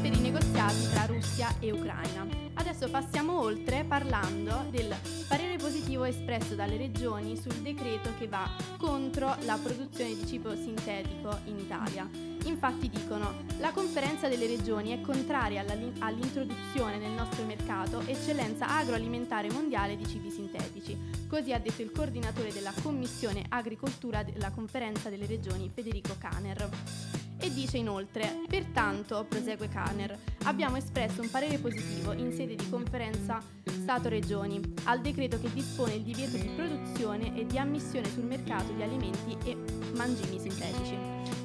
per 0.00 0.16
i 0.16 0.20
negoziati 0.20 0.88
tra 0.90 1.04
Russia 1.04 1.54
e 1.60 1.70
Ucraina. 1.70 2.41
Adesso 2.72 2.88
passiamo 2.88 3.38
oltre 3.38 3.84
parlando 3.84 4.64
del 4.70 4.96
parere 5.28 5.58
positivo 5.58 6.04
espresso 6.04 6.54
dalle 6.54 6.78
regioni 6.78 7.36
sul 7.36 7.52
decreto 7.56 8.14
che 8.16 8.26
va 8.26 8.48
contro 8.78 9.36
la 9.40 9.58
produzione 9.62 10.14
di 10.14 10.26
cibo 10.26 10.56
sintetico 10.56 11.38
in 11.44 11.58
Italia. 11.58 12.08
Infatti 12.44 12.88
dicono 12.88 13.44
la 13.58 13.72
conferenza 13.72 14.26
delle 14.26 14.46
regioni 14.46 14.92
è 14.92 15.02
contraria 15.02 15.66
all'introduzione 15.98 16.96
nel 16.96 17.10
nostro 17.10 17.44
mercato 17.44 18.00
eccellenza 18.06 18.66
agroalimentare 18.66 19.50
mondiale 19.50 19.94
di 19.94 20.06
cibi 20.06 20.30
sintetici. 20.30 20.96
Così 21.28 21.52
ha 21.52 21.58
detto 21.58 21.82
il 21.82 21.92
coordinatore 21.92 22.54
della 22.54 22.72
Commissione 22.82 23.44
Agricoltura 23.50 24.22
della 24.22 24.50
conferenza 24.50 25.10
delle 25.10 25.26
regioni 25.26 25.70
Federico 25.72 26.16
Caner 26.18 26.70
e 27.42 27.52
dice 27.52 27.76
inoltre, 27.76 28.44
pertanto, 28.46 29.26
prosegue 29.28 29.68
Kanner, 29.68 30.16
abbiamo 30.44 30.76
espresso 30.76 31.20
un 31.20 31.28
parere 31.28 31.58
positivo 31.58 32.12
in 32.12 32.32
sede 32.32 32.54
di 32.54 32.70
conferenza 32.70 33.42
Stato-Regioni 33.64 34.74
al 34.84 35.00
decreto 35.00 35.40
che 35.40 35.52
dispone 35.52 35.94
il 35.94 36.02
divieto 36.02 36.36
di 36.36 36.48
produzione 36.54 37.36
e 37.36 37.44
di 37.44 37.58
ammissione 37.58 38.08
sul 38.08 38.24
mercato 38.24 38.72
di 38.72 38.82
alimenti 38.82 39.36
e 39.44 39.56
mangimi. 39.94 40.41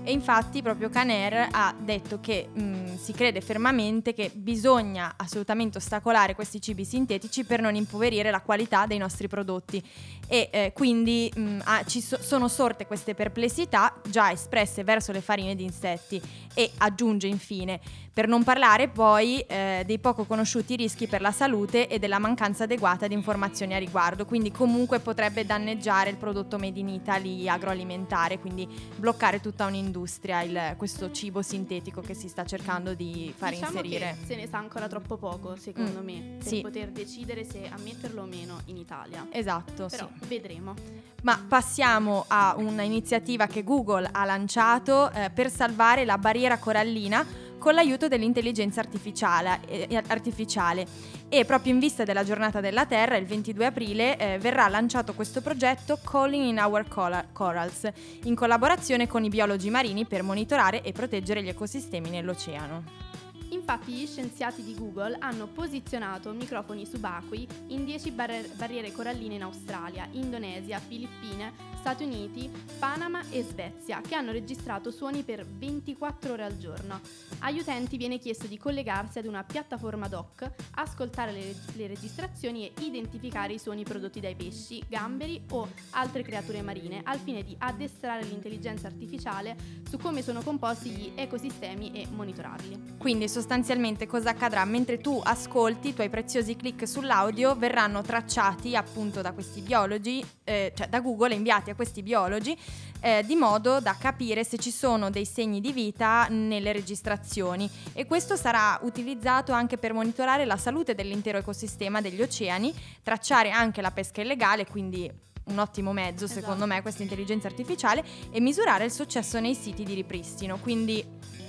E 0.07 0.13
infatti 0.13 0.61
proprio 0.61 0.87
Caner 0.87 1.49
ha 1.51 1.75
detto 1.77 2.21
che 2.21 2.47
mh, 2.53 2.61
mm, 2.61 2.95
si 2.95 3.11
crede 3.11 3.41
fermamente 3.41 4.13
che 4.13 4.31
bisogna 4.33 5.15
assolutamente 5.17 5.79
ostacolare 5.79 6.33
questi 6.33 6.61
cibi 6.61 6.85
sintetici 6.85 7.43
per 7.43 7.59
non 7.59 7.75
impoverire 7.75 8.31
la 8.31 8.39
qualità 8.39 8.85
dei 8.85 8.99
nostri 8.99 9.27
prodotti. 9.27 9.83
E 10.29 10.47
eh, 10.49 10.71
quindi 10.73 11.29
mh, 11.35 11.41
mm, 11.41 11.59
ah, 11.65 11.83
ci 11.83 11.99
so- 11.99 12.21
sono 12.21 12.47
sorte 12.47 12.87
queste 12.87 13.15
perplessità 13.15 13.99
già 14.09 14.31
espresse 14.31 14.85
verso 14.85 15.11
le 15.11 15.19
farine 15.19 15.55
di 15.55 15.65
insetti 15.65 16.21
e 16.53 16.71
aggiunge 16.77 17.27
infine 17.27 17.81
per 18.17 18.27
non 18.27 18.43
parlare 18.43 18.87
poi 18.87 19.41
eh, 19.41 19.83
dei 19.85 19.99
poco 19.99 20.25
conosciuti 20.25 20.75
rischi 20.75 21.05
per 21.05 21.21
la 21.21 21.31
salute 21.31 21.87
e 21.87 21.99
della 21.99 22.17
mancanza 22.17 22.63
adeguata 22.63 23.05
di 23.05 23.13
informazioni 23.13 23.75
a 23.75 23.77
riguardo, 23.77 24.25
quindi 24.25 24.49
comunque 24.49 24.97
potrebbe 24.97 25.45
danneggiare 25.45 26.09
il 26.09 26.15
prodotto 26.15 26.57
made 26.57 26.79
in 26.79 26.89
Italy 26.89 27.47
agroalimentare, 27.47 28.39
quindi 28.39 28.67
bloccare 28.95 29.39
tutta 29.39 29.67
un'industria, 29.67 30.41
il, 30.41 30.73
questo 30.77 31.11
cibo 31.11 31.43
sintetico 31.43 32.01
che 32.01 32.15
si 32.15 32.27
sta 32.27 32.43
cercando 32.43 32.95
di 32.95 33.31
far 33.37 33.51
diciamo 33.51 33.81
inserire. 33.81 34.17
Se 34.25 34.35
ne 34.35 34.47
sa 34.47 34.57
ancora 34.57 34.87
troppo 34.87 35.17
poco, 35.17 35.55
secondo 35.55 36.01
mm, 36.01 36.03
me, 36.03 36.37
per 36.39 36.47
sì. 36.47 36.61
poter 36.61 36.89
decidere 36.89 37.45
se 37.45 37.69
ammetterlo 37.71 38.23
o 38.23 38.25
meno 38.25 38.61
in 38.65 38.77
Italia. 38.77 39.27
Esatto, 39.29 39.85
Però 39.91 40.09
sì. 40.19 40.27
vedremo. 40.27 40.73
Ma 41.21 41.39
passiamo 41.47 42.25
a 42.27 42.55
un'iniziativa 42.57 43.45
che 43.45 43.63
Google 43.63 44.09
ha 44.11 44.25
lanciato 44.25 45.11
eh, 45.11 45.29
per 45.29 45.51
salvare 45.51 46.03
la 46.03 46.17
barriera 46.17 46.57
corallina 46.57 47.45
con 47.57 47.73
l'aiuto 47.73 48.07
dell'intelligenza 48.07 48.79
artificiale, 48.79 49.59
eh, 49.67 50.03
artificiale. 50.07 50.85
E 51.29 51.45
proprio 51.45 51.73
in 51.73 51.79
vista 51.79 52.03
della 52.03 52.23
giornata 52.23 52.61
della 52.61 52.85
Terra, 52.85 53.17
il 53.17 53.25
22 53.25 53.65
aprile, 53.65 54.17
eh, 54.17 54.37
verrà 54.39 54.67
lanciato 54.67 55.13
questo 55.13 55.41
progetto 55.41 55.99
Calling 56.03 56.45
in 56.45 56.59
Our 56.59 56.85
Corals, 57.33 57.89
in 58.23 58.35
collaborazione 58.35 59.07
con 59.07 59.23
i 59.23 59.29
biologi 59.29 59.69
marini 59.69 60.05
per 60.05 60.23
monitorare 60.23 60.81
e 60.81 60.91
proteggere 60.91 61.43
gli 61.43 61.49
ecosistemi 61.49 62.09
nell'oceano. 62.09 63.06
Infatti 63.49 63.93
gli 63.93 64.05
scienziati 64.05 64.63
di 64.63 64.75
Google 64.75 65.17
hanno 65.19 65.47
posizionato 65.47 66.31
microfoni 66.33 66.85
subacquei 66.85 67.47
in 67.67 67.85
10 67.85 68.11
bar- 68.11 68.47
barriere 68.55 68.91
coralline 68.91 69.35
in 69.35 69.43
Australia, 69.43 70.07
Indonesia, 70.11 70.79
Filippine, 70.79 71.53
Stati 71.79 72.03
Uniti, 72.03 72.51
Panama 72.79 73.21
e 73.29 73.43
Svezia, 73.43 74.01
che 74.01 74.15
hanno 74.15 74.31
registrato 74.31 74.91
suoni 74.91 75.23
per 75.23 75.45
24 75.45 76.33
ore 76.33 76.43
al 76.43 76.57
giorno. 76.57 76.99
Agli 77.39 77.59
utenti 77.59 77.95
viene 77.95 78.17
chiesto 78.17 78.47
di 78.47 78.57
collegarsi 78.57 79.19
ad 79.19 79.25
una 79.25 79.43
piattaforma 79.43 80.09
doc, 80.09 80.51
ascoltare 80.75 81.31
le, 81.31 81.55
le 81.75 81.87
registrazioni 81.87 82.67
e 82.67 82.73
identificare 82.81 83.53
i 83.53 83.59
suoni 83.59 83.83
prodotti 83.83 84.19
dai 84.19 84.35
pesci, 84.35 84.83
gamberi 84.87 85.45
o 85.51 85.69
altre 85.91 86.23
creature 86.23 86.61
marine, 86.61 87.01
al 87.05 87.19
fine 87.19 87.43
di 87.43 87.55
addestrare 87.57 88.23
l'intelligenza 88.23 88.87
artificiale 88.87 89.55
su 89.89 89.97
come 89.97 90.21
sono 90.21 90.41
composti 90.41 90.89
gli 90.89 91.11
ecosistemi 91.15 91.91
e 91.93 92.07
monitorarli. 92.09 92.95
Quindi 92.97 93.29
sostanzialmente 93.37 94.07
cosa 94.07 94.31
accadrà? 94.31 94.65
Mentre 94.65 94.97
tu 94.97 95.21
ascolti, 95.23 95.89
i 95.89 95.93
tuoi 95.93 96.09
preziosi 96.09 96.55
click 96.55 96.87
sull'audio 96.87 97.55
verranno 97.55 98.01
tracciati 98.01 98.75
appunto 98.75 99.21
da 99.21 99.31
questi 99.31 99.61
biologi, 99.61 100.25
eh, 100.43 100.73
cioè 100.75 100.87
da 100.87 101.01
Google 101.01 101.35
inviati 101.35 101.69
a 101.69 101.75
questi 101.75 102.01
biologi, 102.01 102.57
eh, 102.99 103.23
di 103.27 103.35
modo 103.35 103.79
da 103.79 103.95
capire 103.99 104.43
se 104.43 104.57
ci 104.57 104.71
sono 104.71 105.11
dei 105.11 105.25
segni 105.25 105.61
di 105.61 105.71
vita 105.71 106.25
nelle 106.29 106.71
registrazioni 106.71 107.69
e 107.93 108.07
questo 108.07 108.35
sarà 108.35 108.79
utilizzato 108.81 109.51
anche 109.51 109.77
per 109.77 109.93
monitorare 109.93 110.43
la 110.43 110.57
salute 110.57 110.95
dell'intero 110.95 111.37
ecosistema 111.37 112.01
degli 112.01 112.23
oceani, 112.23 112.73
tracciare 113.03 113.51
anche 113.51 113.81
la 113.81 113.91
pesca 113.91 114.21
illegale, 114.21 114.65
quindi 114.65 115.11
un 115.45 115.59
ottimo 115.59 115.93
mezzo 115.93 116.25
esatto. 116.25 116.39
secondo 116.39 116.65
me 116.65 116.81
questa 116.81 117.03
intelligenza 117.03 117.47
artificiale 117.47 118.03
e 118.31 118.39
misurare 118.39 118.85
il 118.85 118.91
successo 118.91 119.39
nei 119.39 119.53
siti 119.53 119.83
di 119.83 119.93
ripristino. 119.93 120.57
Quindi 120.57 121.05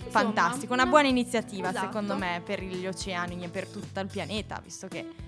Insomma, 0.08 0.32
fantastico, 0.32 0.72
una 0.72 0.86
buona 0.86 1.08
iniziativa 1.08 1.70
esatto. 1.70 1.86
secondo 1.86 2.16
me 2.16 2.42
per 2.44 2.62
gli 2.62 2.86
oceani 2.86 3.44
e 3.44 3.48
per 3.48 3.68
tutto 3.68 4.00
il 4.00 4.06
pianeta, 4.06 4.60
visto 4.62 4.88
che 4.88 5.26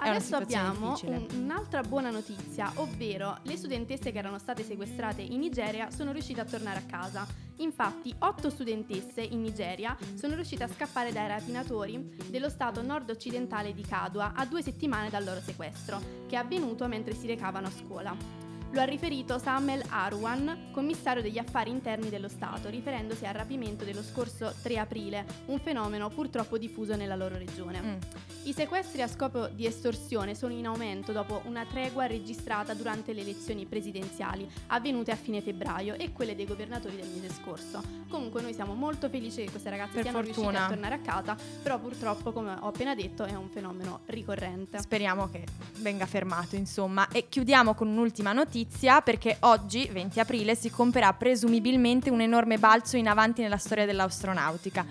Adesso 0.00 0.36
abbiamo 0.36 0.96
un, 1.02 1.26
un'altra 1.34 1.82
buona 1.82 2.10
notizia, 2.10 2.70
ovvero 2.76 3.36
le 3.42 3.56
studentesse 3.56 4.12
che 4.12 4.18
erano 4.18 4.38
state 4.38 4.62
sequestrate 4.62 5.22
in 5.22 5.40
Nigeria 5.40 5.90
sono 5.90 6.12
riuscite 6.12 6.40
a 6.40 6.44
tornare 6.44 6.78
a 6.78 6.82
casa. 6.82 7.26
Infatti, 7.56 8.14
otto 8.20 8.48
studentesse 8.48 9.20
in 9.20 9.40
Nigeria 9.40 9.96
sono 10.14 10.36
riuscite 10.36 10.62
a 10.62 10.68
scappare 10.68 11.10
dai 11.10 11.26
rapinatori 11.26 12.16
dello 12.28 12.48
stato 12.48 12.80
nord-occidentale 12.82 13.74
di 13.74 13.82
Kadua 13.82 14.32
a 14.34 14.46
due 14.46 14.62
settimane 14.62 15.10
dal 15.10 15.24
loro 15.24 15.40
sequestro, 15.40 16.00
che 16.28 16.36
è 16.36 16.38
avvenuto 16.38 16.86
mentre 16.86 17.14
si 17.14 17.26
recavano 17.26 17.66
a 17.66 17.70
scuola. 17.70 18.47
Lo 18.72 18.82
ha 18.82 18.84
riferito 18.84 19.38
Samuel 19.38 19.82
Arwan, 19.88 20.68
commissario 20.72 21.22
degli 21.22 21.38
affari 21.38 21.70
interni 21.70 22.10
dello 22.10 22.28
Stato, 22.28 22.68
riferendosi 22.68 23.24
al 23.24 23.32
rapimento 23.32 23.82
dello 23.82 24.02
scorso 24.02 24.52
3 24.62 24.78
aprile, 24.78 25.24
un 25.46 25.58
fenomeno 25.58 26.10
purtroppo 26.10 26.58
diffuso 26.58 26.94
nella 26.94 27.16
loro 27.16 27.38
regione. 27.38 27.80
Mm. 27.80 27.96
I 28.44 28.52
sequestri 28.52 29.00
a 29.00 29.08
scopo 29.08 29.48
di 29.48 29.64
estorsione 29.64 30.34
sono 30.34 30.52
in 30.52 30.66
aumento 30.66 31.12
dopo 31.12 31.40
una 31.46 31.64
tregua 31.64 32.06
registrata 32.06 32.74
durante 32.74 33.14
le 33.14 33.22
elezioni 33.22 33.64
presidenziali 33.64 34.48
avvenute 34.66 35.12
a 35.12 35.16
fine 35.16 35.40
febbraio 35.40 35.94
e 35.94 36.12
quelle 36.12 36.36
dei 36.36 36.46
governatori 36.46 36.96
del 36.96 37.08
mese 37.08 37.34
scorso. 37.34 37.82
Comunque 38.08 38.42
noi 38.42 38.52
siamo 38.52 38.74
molto 38.74 39.08
felici 39.08 39.44
che 39.44 39.50
queste 39.50 39.70
ragazze 39.70 39.94
per 39.94 40.02
siano 40.02 40.22
fortuna. 40.22 40.40
riuscite 40.42 40.62
a 40.62 40.68
tornare 40.68 40.94
a 40.94 41.00
casa, 41.00 41.36
però 41.62 41.78
purtroppo, 41.78 42.32
come 42.32 42.52
ho 42.52 42.68
appena 42.68 42.94
detto, 42.94 43.24
è 43.24 43.34
un 43.34 43.48
fenomeno 43.48 44.00
ricorrente. 44.06 44.78
Speriamo 44.78 45.28
che 45.30 45.44
venga 45.78 46.04
fermato, 46.04 46.54
insomma. 46.54 47.08
E 47.08 47.28
chiudiamo 47.28 47.74
con 47.74 47.88
un'ultima 47.88 48.32
notizia 48.32 48.57
notizia 48.58 49.00
perché 49.02 49.36
oggi, 49.40 49.88
20 49.92 50.18
aprile, 50.18 50.56
si 50.56 50.70
compierà 50.70 51.12
presumibilmente 51.12 52.10
un 52.10 52.20
enorme 52.20 52.58
balzo 52.58 52.96
in 52.96 53.06
avanti 53.06 53.42
nella 53.42 53.56
storia 53.56 53.86
dell'astronautica. 53.86 54.84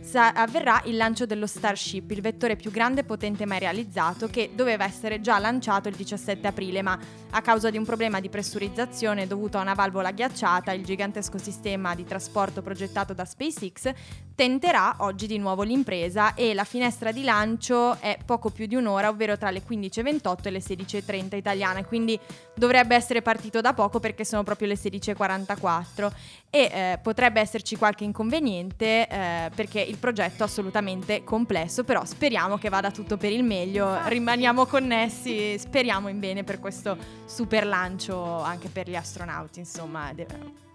sa- 0.00 0.32
avverrà 0.32 0.82
il 0.86 0.96
lancio 0.96 1.24
dello 1.24 1.46
Starship, 1.46 2.10
il 2.10 2.20
vettore 2.20 2.56
più 2.56 2.70
grande 2.70 3.00
e 3.00 3.04
potente 3.04 3.46
mai 3.46 3.60
realizzato, 3.60 4.26
che 4.26 4.50
doveva 4.52 4.84
essere 4.84 5.20
già 5.20 5.38
lanciato 5.38 5.88
il 5.88 5.94
17 5.94 6.46
aprile, 6.48 6.82
ma 6.82 6.98
a 7.30 7.40
causa 7.40 7.70
di 7.70 7.78
un 7.78 7.84
problema 7.84 8.20
di 8.20 8.28
pressurizzazione 8.28 9.26
dovuto 9.26 9.56
a 9.56 9.62
una 9.62 9.74
valvola 9.74 10.10
ghiacciata, 10.10 10.72
il 10.72 10.84
gigantesco 10.84 11.38
sistema 11.38 11.94
di 11.94 12.04
trasporto 12.04 12.60
progettato 12.60 13.14
da 13.14 13.24
SpaceX 13.24 13.92
tenterà 14.34 14.96
oggi 14.98 15.26
di 15.26 15.38
nuovo 15.38 15.62
l'impresa 15.62 16.34
e 16.34 16.54
la 16.54 16.64
finestra 16.64 17.12
di 17.12 17.22
lancio 17.22 17.98
è 18.00 18.18
poco 18.24 18.50
più 18.50 18.66
di 18.66 18.74
un'ora, 18.74 19.08
ovvero 19.08 19.36
tra 19.36 19.50
le 19.50 19.62
15.28 19.66 20.36
e 20.42 20.50
le 20.50 20.58
16.30 20.58 21.36
italiane, 21.36 21.84
quindi 21.84 22.18
dovrebbe 22.54 22.94
essere 22.94 23.22
partito 23.22 23.60
da 23.60 23.72
poco 23.72 24.00
perché 24.00 24.24
sono 24.24 24.42
proprio 24.42 24.68
le 24.68 24.74
16.44 24.74 26.10
e 26.50 26.60
eh, 26.60 26.98
potrebbe 27.02 27.40
esserci 27.40 27.76
qualche 27.76 28.04
inconveniente 28.04 29.08
eh, 29.08 29.50
perché 29.54 29.80
il 29.80 29.96
progetto 29.96 30.42
è 30.42 30.46
assolutamente 30.46 31.24
complesso, 31.24 31.84
però 31.84 32.04
speriamo 32.04 32.58
che 32.58 32.68
vada 32.68 32.90
tutto 32.90 33.16
per 33.16 33.32
il 33.32 33.44
meglio, 33.44 33.98
rimaniamo 34.06 34.66
connessi, 34.66 35.58
speriamo 35.58 36.08
in 36.08 36.18
bene 36.18 36.44
per 36.44 36.58
questo 36.58 36.96
super 37.24 37.66
lancio 37.66 38.40
anche 38.42 38.68
per 38.68 38.88
gli 38.88 38.96
astronauti, 38.96 39.60
insomma 39.60 40.12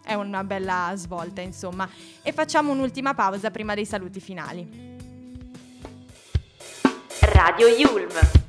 è 0.07 0.13
una 0.13 0.43
bella 0.43 0.93
svolta, 0.95 1.41
insomma. 1.41 1.87
E 2.23 2.31
facciamo 2.31 2.71
un'ultima 2.71 3.13
pausa 3.13 3.51
prima 3.51 3.75
dei 3.75 3.85
saluti 3.85 4.21
finali. 4.21 4.95
Radio 7.19 7.67
Yulm. 7.67 8.46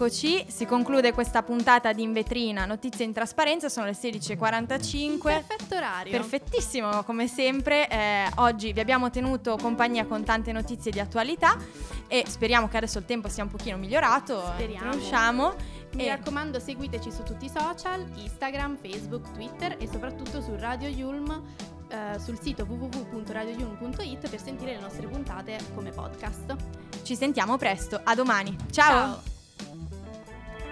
Eccoci, 0.00 0.44
si 0.46 0.64
conclude 0.64 1.12
questa 1.12 1.42
puntata 1.42 1.92
di 1.92 2.02
In 2.04 2.12
Vetrina, 2.12 2.64
notizie 2.66 3.04
in 3.04 3.12
trasparenza, 3.12 3.68
sono 3.68 3.86
le 3.86 3.96
16.45. 4.00 5.18
Perfetto 5.20 5.74
orario. 5.74 6.12
Perfettissimo, 6.12 7.02
come 7.02 7.26
sempre. 7.26 7.88
Eh, 7.88 8.30
oggi 8.36 8.72
vi 8.72 8.78
abbiamo 8.78 9.10
tenuto 9.10 9.56
compagnia 9.56 10.06
con 10.06 10.22
tante 10.22 10.52
notizie 10.52 10.92
di 10.92 11.00
attualità 11.00 11.56
e 12.06 12.22
speriamo 12.28 12.68
che 12.68 12.76
adesso 12.76 12.98
il 12.98 13.06
tempo 13.06 13.28
sia 13.28 13.42
un 13.42 13.50
pochino 13.50 13.76
migliorato. 13.76 14.40
Speriamo. 14.52 14.88
Conosciamo. 14.88 15.54
Mi 15.94 16.04
E- 16.04 16.10
raccomando, 16.10 16.60
seguiteci 16.60 17.10
su 17.10 17.24
tutti 17.24 17.46
i 17.46 17.50
social, 17.52 18.06
Instagram, 18.18 18.78
Facebook, 18.80 19.32
Twitter 19.32 19.78
e 19.80 19.88
soprattutto 19.90 20.40
su 20.40 20.54
Radio 20.58 20.86
Yulm, 20.86 21.42
eh, 21.88 22.20
sul 22.20 22.38
sito 22.40 22.62
www.radioyulm.it 22.62 24.30
per 24.30 24.40
sentire 24.40 24.74
le 24.74 24.80
nostre 24.80 25.08
puntate 25.08 25.58
come 25.74 25.90
podcast. 25.90 26.54
Ci 27.02 27.16
sentiamo 27.16 27.56
presto, 27.56 28.00
a 28.00 28.14
domani. 28.14 28.56
Ciao. 28.70 28.92
Ciao. 28.92 29.36